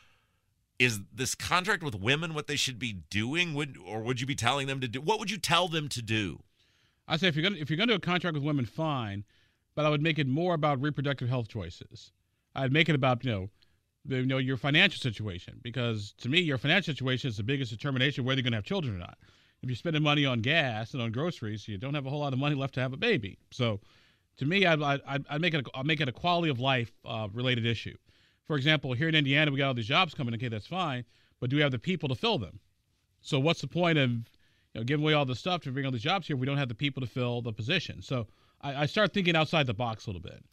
is 0.79 1.01
this 1.13 1.35
contract 1.35 1.83
with 1.83 1.95
women 1.95 2.33
what 2.33 2.47
they 2.47 2.55
should 2.55 2.79
be 2.79 2.93
doing? 3.09 3.53
Would 3.55 3.77
or 3.85 4.01
would 4.01 4.21
you 4.21 4.27
be 4.27 4.35
telling 4.35 4.67
them 4.67 4.79
to 4.79 4.87
do? 4.87 5.01
What 5.01 5.19
would 5.19 5.31
you 5.31 5.37
tell 5.37 5.67
them 5.67 5.89
to 5.89 6.01
do? 6.01 6.43
I 7.07 7.17
say 7.17 7.27
if 7.27 7.35
you're 7.35 7.43
gonna 7.43 7.59
if 7.59 7.69
you're 7.69 7.77
gonna 7.77 7.91
do 7.91 7.97
a 7.97 7.99
contract 7.99 8.35
with 8.35 8.43
women, 8.43 8.65
fine, 8.65 9.25
but 9.77 9.85
I 9.85 9.89
would 9.89 10.01
make 10.01 10.17
it 10.17 10.27
more 10.27 10.55
about 10.55 10.81
reproductive 10.81 11.29
health 11.29 11.49
choices. 11.49 12.11
I'd 12.55 12.73
make 12.73 12.89
it 12.89 12.95
about 12.95 13.23
you 13.23 13.31
know, 13.31 13.49
the, 14.05 14.15
you 14.15 14.25
know 14.25 14.39
your 14.39 14.57
financial 14.57 14.99
situation 14.99 15.59
because 15.61 16.15
to 16.17 16.29
me 16.29 16.39
your 16.39 16.57
financial 16.57 16.95
situation 16.95 17.29
is 17.29 17.37
the 17.37 17.43
biggest 17.43 17.69
determination 17.69 18.25
whether 18.25 18.39
you're 18.39 18.43
gonna 18.43 18.55
have 18.55 18.65
children 18.65 18.95
or 18.95 18.97
not. 18.97 19.19
If 19.61 19.69
you're 19.69 19.75
spending 19.75 20.01
money 20.01 20.25
on 20.25 20.41
gas 20.41 20.93
and 20.93 21.01
on 21.01 21.11
groceries, 21.11 21.67
you 21.67 21.77
don't 21.77 21.93
have 21.93 22.07
a 22.07 22.09
whole 22.09 22.21
lot 22.21 22.33
of 22.33 22.39
money 22.39 22.55
left 22.55 22.73
to 22.73 22.79
have 22.79 22.91
a 22.93 22.97
baby. 22.97 23.37
So, 23.51 23.79
to 24.37 24.45
me, 24.45 24.65
I'd, 24.65 24.81
I'd, 24.81 25.25
I'd 25.29 25.41
make 25.41 25.53
it 25.53 25.67
a, 25.67 25.77
I'd 25.77 25.85
make 25.85 26.01
it 26.01 26.09
a 26.09 26.11
quality 26.11 26.49
of 26.49 26.59
life 26.59 26.91
uh, 27.05 27.27
related 27.31 27.65
issue. 27.65 27.95
For 28.45 28.55
example, 28.55 28.93
here 28.93 29.09
in 29.09 29.15
Indiana, 29.15 29.51
we 29.51 29.59
got 29.59 29.67
all 29.67 29.73
these 29.75 29.85
jobs 29.85 30.15
coming. 30.15 30.33
Okay, 30.33 30.47
that's 30.47 30.65
fine, 30.65 31.05
but 31.39 31.51
do 31.51 31.55
we 31.55 31.61
have 31.61 31.71
the 31.71 31.79
people 31.79 32.09
to 32.09 32.15
fill 32.15 32.39
them? 32.39 32.59
So, 33.21 33.39
what's 33.39 33.61
the 33.61 33.67
point 33.67 33.99
of 33.99 34.09
you 34.09 34.25
know, 34.73 34.83
giving 34.83 35.03
away 35.03 35.13
all 35.13 35.25
the 35.25 35.35
stuff 35.35 35.61
to 35.61 35.71
bring 35.71 35.85
all 35.85 35.91
these 35.91 36.01
jobs 36.01 36.25
here 36.25 36.35
if 36.35 36.39
we 36.39 36.47
don't 36.47 36.57
have 36.57 36.69
the 36.69 36.75
people 36.75 37.01
to 37.01 37.07
fill 37.07 37.43
the 37.43 37.53
position? 37.53 38.01
So, 38.01 38.27
I, 38.61 38.83
I 38.83 38.85
start 38.85 39.13
thinking 39.13 39.35
outside 39.35 39.67
the 39.67 39.73
box 39.73 40.05
a 40.05 40.09
little 40.09 40.21
bit. 40.21 40.43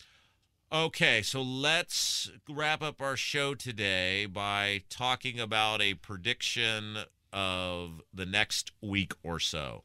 Okay, 0.73 1.23
so 1.23 1.41
let's 1.41 2.31
wrap 2.49 2.83
up 2.83 3.01
our 3.01 3.17
show 3.17 3.55
today 3.55 4.27
by 4.27 4.83
talking 4.89 5.39
about 5.39 5.81
a 5.81 5.95
prediction 5.95 6.99
of 7.33 8.01
the 8.13 8.27
next 8.27 8.73
week 8.81 9.13
or 9.23 9.39
so. 9.39 9.85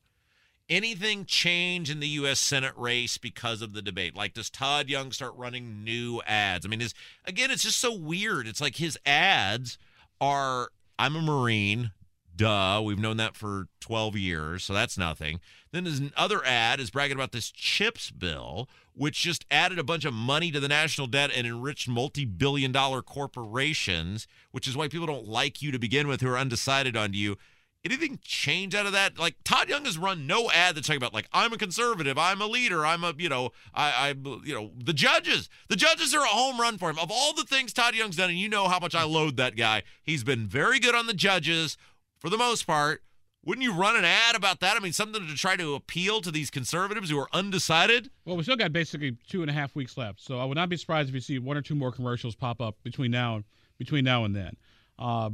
Anything 0.68 1.26
change 1.26 1.90
in 1.90 2.00
the 2.00 2.08
U.S. 2.08 2.40
Senate 2.40 2.74
race 2.76 3.18
because 3.18 3.62
of 3.62 3.74
the 3.74 3.82
debate? 3.82 4.16
Like, 4.16 4.34
does 4.34 4.50
Todd 4.50 4.90
Young 4.90 5.12
start 5.12 5.34
running 5.36 5.84
new 5.84 6.22
ads? 6.26 6.66
I 6.66 6.70
mean, 6.70 6.82
is 6.82 6.94
again, 7.26 7.52
it's 7.52 7.64
just 7.64 7.80
so 7.80 7.96
weird. 7.96 8.48
It's 8.48 8.62
like 8.62 8.76
his 8.76 8.98
ads 9.06 9.78
are 10.22 10.70
I'm 11.00 11.16
a 11.16 11.22
Marine, 11.22 11.92
duh. 12.40 12.82
We've 12.84 12.98
known 12.98 13.18
that 13.18 13.36
for 13.36 13.68
12 13.82 14.16
years, 14.16 14.64
so 14.64 14.74
that's 14.74 14.98
nothing. 14.98 15.42
Then 15.72 15.84
there's 15.84 16.00
another 16.00 16.44
ad 16.46 16.80
is 16.80 16.90
bragging 16.90 17.18
about 17.18 17.34
this 17.34 17.52
CHIPS 17.52 18.12
bill, 18.12 18.70
which 18.94 19.22
just 19.22 19.46
added 19.52 19.78
a 19.78 19.84
bunch 19.84 20.06
of 20.06 20.14
money 20.14 20.50
to 20.52 20.60
the 20.60 20.70
national 20.70 21.08
debt 21.08 21.32
and 21.36 21.46
enriched 21.46 21.90
multi 21.90 22.24
billion 22.26 22.72
dollar 22.72 23.02
corporations, 23.02 24.26
which 24.52 24.68
is 24.68 24.78
why 24.78 24.88
people 24.88 25.06
don't 25.06 25.28
like 25.28 25.62
you 25.62 25.72
to 25.72 25.78
begin 25.78 26.08
with 26.08 26.22
who 26.22 26.30
are 26.30 26.38
undecided 26.38 26.96
on 26.96 27.14
you. 27.14 27.38
Anything 27.86 28.20
change 28.22 28.74
out 28.74 28.86
of 28.86 28.92
that? 28.94 29.20
Like 29.20 29.36
Todd 29.44 29.70
Young 29.70 29.86
has 29.86 29.98
run 29.98 30.26
no 30.26 30.50
ad 30.52 30.76
that's 30.76 30.88
talking 30.88 30.98
about 30.98 31.14
like 31.14 31.28
I'm 31.34 31.54
a 31.54 31.58
conservative, 31.58 32.18
I'm 32.18 32.42
a 32.42 32.48
leader, 32.48 32.86
I'm 32.86 33.04
a 33.04 33.14
you 33.18 33.30
know 33.30 33.52
I 33.74 33.92
I 33.92 34.16
you 34.44 34.54
know 34.54 34.72
the 34.78 34.94
judges. 34.94 35.50
The 35.68 35.76
judges 35.76 36.14
are 36.14 36.24
a 36.24 36.28
home 36.28 36.60
run 36.60 36.78
for 36.78 36.90
him. 36.90 37.00
Of 37.00 37.12
all 37.12 37.34
the 37.34 37.44
things 37.44 37.74
Todd 37.74 37.96
Young's 37.96 38.16
done, 38.16 38.30
and 38.30 38.40
you 38.40 38.50
know 38.50 38.68
how 38.70 38.80
much 38.80 38.96
I 38.96 39.04
load 39.04 39.38
that 39.38 39.58
guy. 39.58 39.84
He's 40.04 40.24
been 40.24 40.48
very 40.48 40.80
good 40.80 40.96
on 40.96 41.08
the 41.08 41.14
judges 41.14 41.78
for 42.20 42.30
the 42.30 42.38
most 42.38 42.68
part. 42.68 43.04
Wouldn't 43.46 43.64
you 43.64 43.74
run 43.74 43.96
an 43.96 44.04
ad 44.04 44.36
about 44.36 44.60
that? 44.60 44.76
I 44.76 44.80
mean, 44.80 44.92
something 44.92 45.26
to 45.26 45.36
try 45.36 45.56
to 45.56 45.74
appeal 45.74 46.20
to 46.22 46.30
these 46.30 46.50
conservatives 46.50 47.10
who 47.10 47.18
are 47.18 47.30
undecided. 47.32 48.10
Well, 48.26 48.36
we 48.36 48.44
still 48.44 48.58
got 48.58 48.74
basically 48.74 49.18
two 49.30 49.42
and 49.42 49.50
a 49.50 49.54
half 49.54 49.76
weeks 49.76 49.98
left, 49.98 50.22
so 50.22 50.40
I 50.40 50.46
would 50.46 50.58
not 50.58 50.68
be 50.68 50.76
surprised 50.76 51.08
if 51.08 51.16
you 51.16 51.22
see 51.22 51.40
one 51.40 51.56
or 51.56 51.62
two 51.62 51.76
more 51.76 51.92
commercials 51.92 52.36
pop 52.36 52.60
up 52.60 52.76
between 52.84 53.12
now 53.12 53.44
between 53.78 54.04
now 54.04 54.26
and 54.26 54.36
then. 54.36 54.58
Uh, 55.00 55.30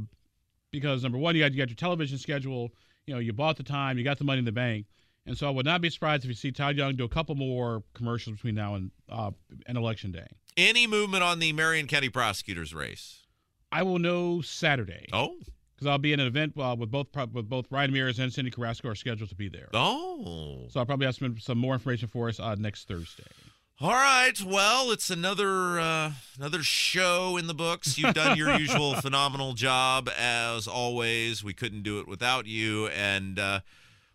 because 0.70 1.02
number 1.02 1.18
one, 1.18 1.34
you 1.34 1.42
got 1.42 1.52
you 1.52 1.58
got 1.58 1.68
your 1.68 1.76
television 1.76 2.16
schedule. 2.16 2.70
You 3.06 3.14
know, 3.14 3.20
you 3.20 3.32
bought 3.32 3.56
the 3.56 3.62
time, 3.64 3.98
you 3.98 4.04
got 4.04 4.18
the 4.18 4.24
money 4.24 4.38
in 4.38 4.44
the 4.44 4.52
bank, 4.52 4.86
and 5.26 5.36
so 5.36 5.48
I 5.48 5.50
would 5.50 5.66
not 5.66 5.80
be 5.80 5.90
surprised 5.90 6.24
if 6.24 6.28
you 6.28 6.34
see 6.34 6.52
Todd 6.52 6.76
Young 6.76 6.94
do 6.94 7.04
a 7.04 7.08
couple 7.08 7.34
more 7.34 7.82
commercials 7.94 8.36
between 8.36 8.54
now 8.54 8.76
and 8.76 8.90
uh, 9.08 9.32
and 9.66 9.76
election 9.76 10.12
day. 10.12 10.28
Any 10.56 10.86
movement 10.86 11.22
on 11.22 11.40
the 11.40 11.52
Marion 11.52 11.86
County 11.88 12.08
prosecutors 12.08 12.72
race? 12.72 13.26
I 13.72 13.82
will 13.82 13.98
know 13.98 14.40
Saturday. 14.40 15.08
Oh, 15.12 15.36
because 15.76 15.86
I'll 15.86 15.98
be 15.98 16.12
in 16.12 16.20
an 16.20 16.26
event 16.26 16.54
uh, 16.58 16.74
with 16.78 16.90
both 16.90 17.08
with 17.32 17.48
both 17.48 17.66
Ryan 17.70 17.92
Mears 17.92 18.18
and 18.18 18.32
Cyndi 18.32 18.52
Carrasco 18.52 18.88
are 18.88 18.94
scheduled 18.94 19.28
to 19.28 19.34
be 19.34 19.48
there. 19.48 19.68
Oh, 19.74 20.66
so 20.70 20.80
I'll 20.80 20.86
probably 20.86 21.06
have 21.06 21.14
some 21.14 21.38
some 21.38 21.58
more 21.58 21.74
information 21.74 22.08
for 22.08 22.28
us 22.28 22.40
uh, 22.40 22.54
next 22.54 22.88
Thursday. 22.88 23.24
All 23.78 23.90
right. 23.90 24.32
Well, 24.42 24.90
it's 24.90 25.10
another 25.10 25.78
uh, 25.78 26.12
another 26.38 26.62
show 26.62 27.36
in 27.36 27.46
the 27.46 27.54
books. 27.54 27.98
You've 27.98 28.14
done 28.14 28.36
your 28.38 28.54
usual 28.58 28.94
phenomenal 28.94 29.52
job 29.52 30.08
as 30.18 30.66
always. 30.66 31.44
We 31.44 31.52
couldn't 31.52 31.82
do 31.82 32.00
it 32.00 32.08
without 32.08 32.46
you. 32.46 32.86
And 32.86 33.38
uh, 33.38 33.60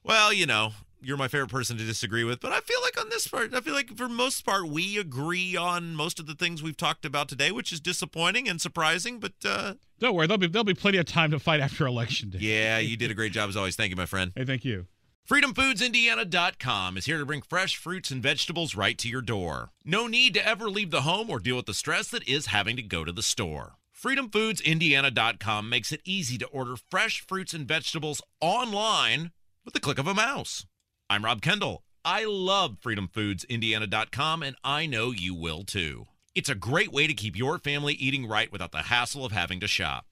well, 0.04 0.34
you 0.34 0.48
know, 0.48 0.72
you're 1.02 1.18
my 1.18 1.28
favorite 1.28 1.50
person 1.50 1.78
to 1.78 1.84
disagree 1.84 2.24
with, 2.24 2.40
but 2.40 2.52
I 2.52 2.60
feel 2.62 2.80
like 2.82 3.00
on 3.00 3.10
this 3.10 3.28
part, 3.28 3.54
I 3.54 3.62
feel 3.62 3.74
like 3.74 3.96
for 3.96 4.08
most 4.08 4.46
part 4.46 4.68
we 4.68 4.98
agree 4.98 5.56
on 5.56 5.96
most 5.96 6.20
of 6.20 6.28
the 6.28 6.36
things 6.36 6.62
we've 6.62 6.78
talked 6.78 7.06
about 7.06 7.28
today, 7.28 7.52
which 7.52 7.72
is 7.72 7.80
disappointing 7.80 8.48
and 8.48 8.62
surprising. 8.62 9.20
But 9.20 9.34
uh, 9.44 9.74
don't 10.00 10.16
worry, 10.16 10.28
there'll 10.28 10.38
be 10.38 10.48
there'll 10.48 10.64
be 10.64 10.74
plenty 10.74 10.98
of 10.98 11.06
time 11.06 11.32
to 11.32 11.40
fight 11.40 11.60
after 11.60 11.86
election 11.86 12.30
day. 12.30 12.40
Yeah, 12.40 12.80
you 12.80 12.98
did 12.98 13.12
a 13.12 13.14
great 13.16 13.32
job 13.32 13.50
as 13.50 13.58
always. 13.58 13.76
Thank 13.76 13.90
you, 13.90 13.96
my 13.96 14.06
friend. 14.06 14.32
Hey, 14.36 14.46
thank 14.46 14.64
you. 14.64 14.88
FreedomFoodsIndiana.com 15.30 16.98
is 16.98 17.06
here 17.06 17.20
to 17.20 17.26
bring 17.26 17.42
fresh 17.42 17.78
fruits 17.78 18.12
and 18.12 18.22
vegetables 18.22 18.76
right 18.76 18.98
to 18.98 19.08
your 19.08 19.22
door. 19.22 19.70
No 19.86 20.08
need 20.08 20.34
to 20.34 20.46
ever 20.46 20.70
leave 20.70 20.92
the 20.92 21.02
home 21.04 21.30
or 21.30 21.40
deal 21.40 21.56
with 21.56 21.68
the 21.68 21.74
stress 21.74 22.10
that 22.10 22.28
is 22.28 22.48
having 22.48 22.76
to 22.76 22.82
go 22.82 23.06
to 23.06 23.12
the 23.12 23.24
store. 23.24 23.76
FreedomFoodsIndiana.com 23.98 25.70
makes 25.70 25.92
it 25.92 26.02
easy 26.04 26.38
to 26.40 26.48
order 26.48 26.76
fresh 26.90 27.22
fruits 27.22 27.54
and 27.54 27.68
vegetables 27.68 28.22
online 28.42 29.32
with 29.64 29.74
the 29.74 29.80
click 29.80 30.00
of 30.00 30.08
a 30.08 30.14
mouse. 30.14 30.66
I'm 31.12 31.26
Rob 31.26 31.42
Kendall. 31.42 31.84
I 32.06 32.24
love 32.24 32.78
FreedomFoodsIndiana.com, 32.82 34.44
and 34.44 34.56
I 34.64 34.86
know 34.86 35.12
you 35.12 35.36
will 35.36 35.66
too. 35.66 36.08
It's 36.34 36.48
a 36.48 36.56
great 36.56 36.94
way 36.94 37.06
to 37.06 37.14
keep 37.14 37.36
your 37.36 37.60
family 37.60 37.96
eating 37.96 38.30
right 38.30 38.50
without 38.50 38.72
the 38.72 38.84
hassle 38.84 39.26
of 39.26 39.34
having 39.34 39.60
to 39.60 39.68
shop. 39.68 40.06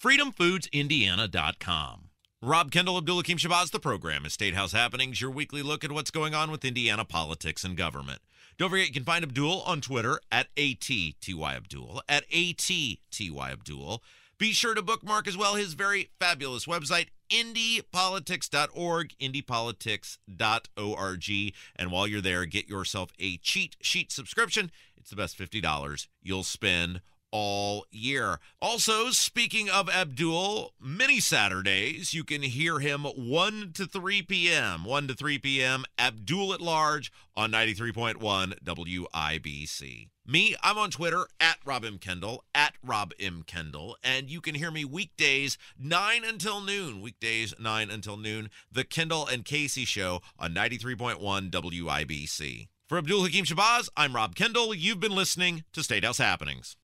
FreedomFoodsIndiana.com. 0.00 2.10
Rob 2.40 2.70
Kendall, 2.70 2.96
Abdul 2.96 3.16
Hakim 3.16 3.38
Shabazz, 3.38 3.72
the 3.72 3.80
program 3.80 4.24
is 4.24 4.34
State 4.34 4.54
House 4.54 4.70
Happenings, 4.70 5.20
your 5.20 5.32
weekly 5.32 5.64
look 5.64 5.82
at 5.82 5.90
what's 5.90 6.12
going 6.12 6.32
on 6.32 6.52
with 6.52 6.64
Indiana 6.64 7.04
politics 7.04 7.64
and 7.64 7.76
government. 7.76 8.20
Don't 8.56 8.70
forget, 8.70 8.86
you 8.86 8.92
can 8.92 9.02
find 9.02 9.24
Abdul 9.24 9.62
on 9.62 9.80
Twitter 9.80 10.20
at 10.30 10.54
ATTYAbdul, 10.54 12.02
at 12.08 12.22
ATTYAbdul. 12.30 13.98
Be 14.38 14.52
sure 14.52 14.74
to 14.74 14.82
bookmark 14.82 15.26
as 15.26 15.34
well 15.36 15.54
his 15.54 15.72
very 15.72 16.10
fabulous 16.20 16.66
website, 16.66 17.06
indypolitics.org, 17.30 19.14
indypolitics.org. 19.18 21.54
And 21.76 21.90
while 21.90 22.06
you're 22.06 22.20
there, 22.20 22.44
get 22.44 22.68
yourself 22.68 23.12
a 23.18 23.38
cheat 23.38 23.76
sheet 23.80 24.12
subscription. 24.12 24.70
It's 24.98 25.08
the 25.08 25.16
best 25.16 25.38
$50 25.38 26.08
you'll 26.22 26.42
spend 26.42 27.00
all 27.38 27.84
year. 27.90 28.38
Also, 28.62 29.10
speaking 29.10 29.68
of 29.68 29.90
Abdul, 29.90 30.72
many 30.80 31.20
Saturdays 31.20 32.14
you 32.14 32.24
can 32.24 32.40
hear 32.40 32.78
him 32.78 33.02
1 33.02 33.72
to 33.74 33.84
3 33.84 34.22
p.m. 34.22 34.86
1 34.86 35.08
to 35.08 35.14
3 35.14 35.38
p.m. 35.40 35.84
Abdul 35.98 36.54
at 36.54 36.62
Large 36.62 37.12
on 37.36 37.52
93.1 37.52 38.58
WIBC. 38.64 40.08
Me, 40.26 40.56
I'm 40.62 40.78
on 40.78 40.90
Twitter 40.90 41.26
at 41.38 41.58
Rob 41.66 41.84
M. 41.84 41.98
Kendall, 41.98 42.42
at 42.54 42.72
Rob 42.82 43.12
M. 43.20 43.44
Kendall, 43.46 43.98
and 44.02 44.30
you 44.30 44.40
can 44.40 44.54
hear 44.54 44.70
me 44.70 44.86
weekdays 44.86 45.58
9 45.78 46.24
until 46.24 46.62
noon. 46.62 47.02
Weekdays 47.02 47.52
9 47.60 47.90
until 47.90 48.16
noon. 48.16 48.48
The 48.72 48.84
Kendall 48.84 49.26
and 49.26 49.44
Casey 49.44 49.84
Show 49.84 50.22
on 50.38 50.54
93.1 50.54 51.50
WIBC. 51.50 52.68
For 52.88 52.96
Abdul 52.96 53.24
Hakim 53.24 53.44
Shabazz, 53.44 53.90
I'm 53.94 54.16
Rob 54.16 54.34
Kendall. 54.34 54.72
You've 54.72 55.00
been 55.00 55.14
listening 55.14 55.64
to 55.74 55.82
State 55.82 56.04
House 56.04 56.18
Happenings. 56.18 56.76